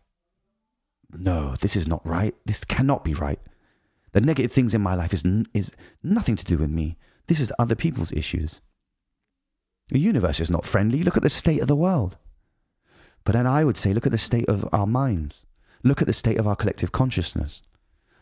no, 1.12 1.56
this 1.56 1.76
is 1.76 1.86
not 1.86 2.06
right. 2.06 2.34
This 2.46 2.64
cannot 2.64 3.04
be 3.04 3.14
right. 3.14 3.38
The 4.12 4.20
negative 4.20 4.52
things 4.52 4.74
in 4.74 4.80
my 4.80 4.94
life 4.94 5.12
is, 5.12 5.24
is 5.52 5.72
nothing 6.02 6.36
to 6.36 6.44
do 6.44 6.58
with 6.58 6.70
me. 6.70 6.96
This 7.26 7.40
is 7.40 7.52
other 7.58 7.74
people's 7.74 8.12
issues. 8.12 8.60
The 9.88 9.98
universe 9.98 10.40
is 10.40 10.50
not 10.50 10.64
friendly. 10.64 11.02
Look 11.02 11.16
at 11.16 11.22
the 11.22 11.30
state 11.30 11.60
of 11.60 11.68
the 11.68 11.76
world. 11.76 12.16
But 13.24 13.32
then 13.32 13.46
I 13.46 13.64
would 13.64 13.76
say, 13.76 13.92
look 13.92 14.06
at 14.06 14.12
the 14.12 14.18
state 14.18 14.48
of 14.48 14.68
our 14.72 14.86
minds. 14.86 15.46
Look 15.82 16.00
at 16.00 16.06
the 16.06 16.12
state 16.12 16.38
of 16.38 16.46
our 16.46 16.56
collective 16.56 16.92
consciousness. 16.92 17.62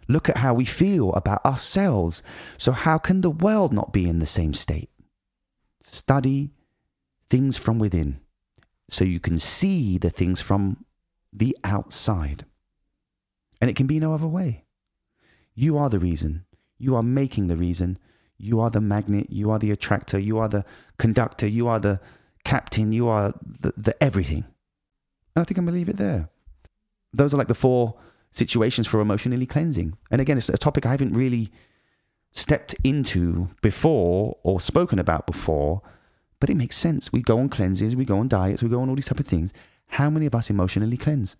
Look 0.09 0.29
at 0.29 0.38
how 0.38 0.55
we 0.55 0.64
feel 0.64 1.12
about 1.12 1.44
ourselves. 1.44 2.23
So, 2.59 2.73
how 2.73 2.99
can 2.99 3.20
the 3.20 3.31
world 3.31 3.73
not 3.73 3.92
be 3.92 4.09
in 4.09 4.18
the 4.18 4.27
same 4.27 4.55
state? 4.55 4.90
Study 5.85 6.51
things 7.31 7.57
from 7.57 7.79
within 7.79 8.21
so 8.90 9.05
you 9.05 9.21
can 9.21 9.38
see 9.38 9.97
the 9.97 10.11
things 10.11 10.40
from 10.40 10.85
the 11.33 11.57
outside. 11.64 12.45
And 13.61 13.71
it 13.71 13.77
can 13.77 13.87
be 13.87 14.01
no 14.01 14.12
other 14.12 14.27
way. 14.27 14.64
You 15.55 15.79
are 15.79 15.88
the 15.88 15.99
reason. 15.99 16.45
You 16.79 16.97
are 16.97 17.03
making 17.03 17.47
the 17.47 17.57
reason. 17.57 17.99
You 18.37 18.59
are 18.61 18.71
the 18.71 18.81
magnet. 18.81 19.29
You 19.31 19.51
are 19.51 19.59
the 19.59 19.71
attractor. 19.71 20.19
You 20.19 20.38
are 20.38 20.49
the 20.49 20.64
conductor. 20.99 21.47
You 21.47 21.69
are 21.69 21.79
the 21.79 22.01
captain. 22.45 22.90
You 22.90 23.09
are 23.09 23.33
the, 23.45 23.73
the 23.77 24.03
everything. 24.03 24.45
And 25.37 25.43
I 25.43 25.45
think 25.45 25.59
I'm 25.59 25.66
going 25.66 25.75
to 25.75 25.79
leave 25.79 25.88
it 25.88 25.99
there. 25.99 26.31
Those 27.12 27.35
are 27.35 27.37
like 27.37 27.49
the 27.49 27.55
four 27.55 27.97
situations 28.31 28.87
for 28.87 29.01
emotionally 29.01 29.47
cleansing. 29.47 29.97
And 30.11 30.21
again, 30.21 30.38
it's 30.38 30.49
a 30.49 30.57
topic 30.57 30.87
I 30.87 30.93
haven't 30.93 31.12
really 31.12 31.51
stepped 32.33 32.75
into 32.83 33.49
before 33.61 34.38
or 34.43 34.61
spoken 34.61 34.99
about 34.99 35.27
before, 35.27 35.83
but 36.40 36.50
it 36.50 36.57
makes 36.57 36.76
sense. 36.76 37.12
We 37.12 37.22
go 37.22 37.38
on 37.38 37.48
cleanses, 37.48 37.94
we 37.94 38.05
go 38.05 38.18
on 38.18 38.29
diets, 38.29 38.62
we 38.62 38.68
go 38.68 38.81
on 38.81 38.88
all 38.88 38.96
these 38.96 39.07
type 39.07 39.20
of 39.20 39.26
things. 39.26 39.53
How 39.87 40.11
many 40.11 40.26
of 40.26 40.35
us 40.35 40.50
emotionally 40.50 40.96
cleanse? 40.96 41.37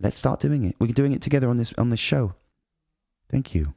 Let's 0.00 0.18
start 0.18 0.40
doing 0.40 0.64
it. 0.64 0.74
We're 0.80 0.88
doing 0.88 1.12
it 1.12 1.22
together 1.22 1.48
on 1.48 1.56
this 1.56 1.72
on 1.78 1.90
this 1.90 2.00
show. 2.00 2.34
Thank 3.30 3.54
you. 3.54 3.74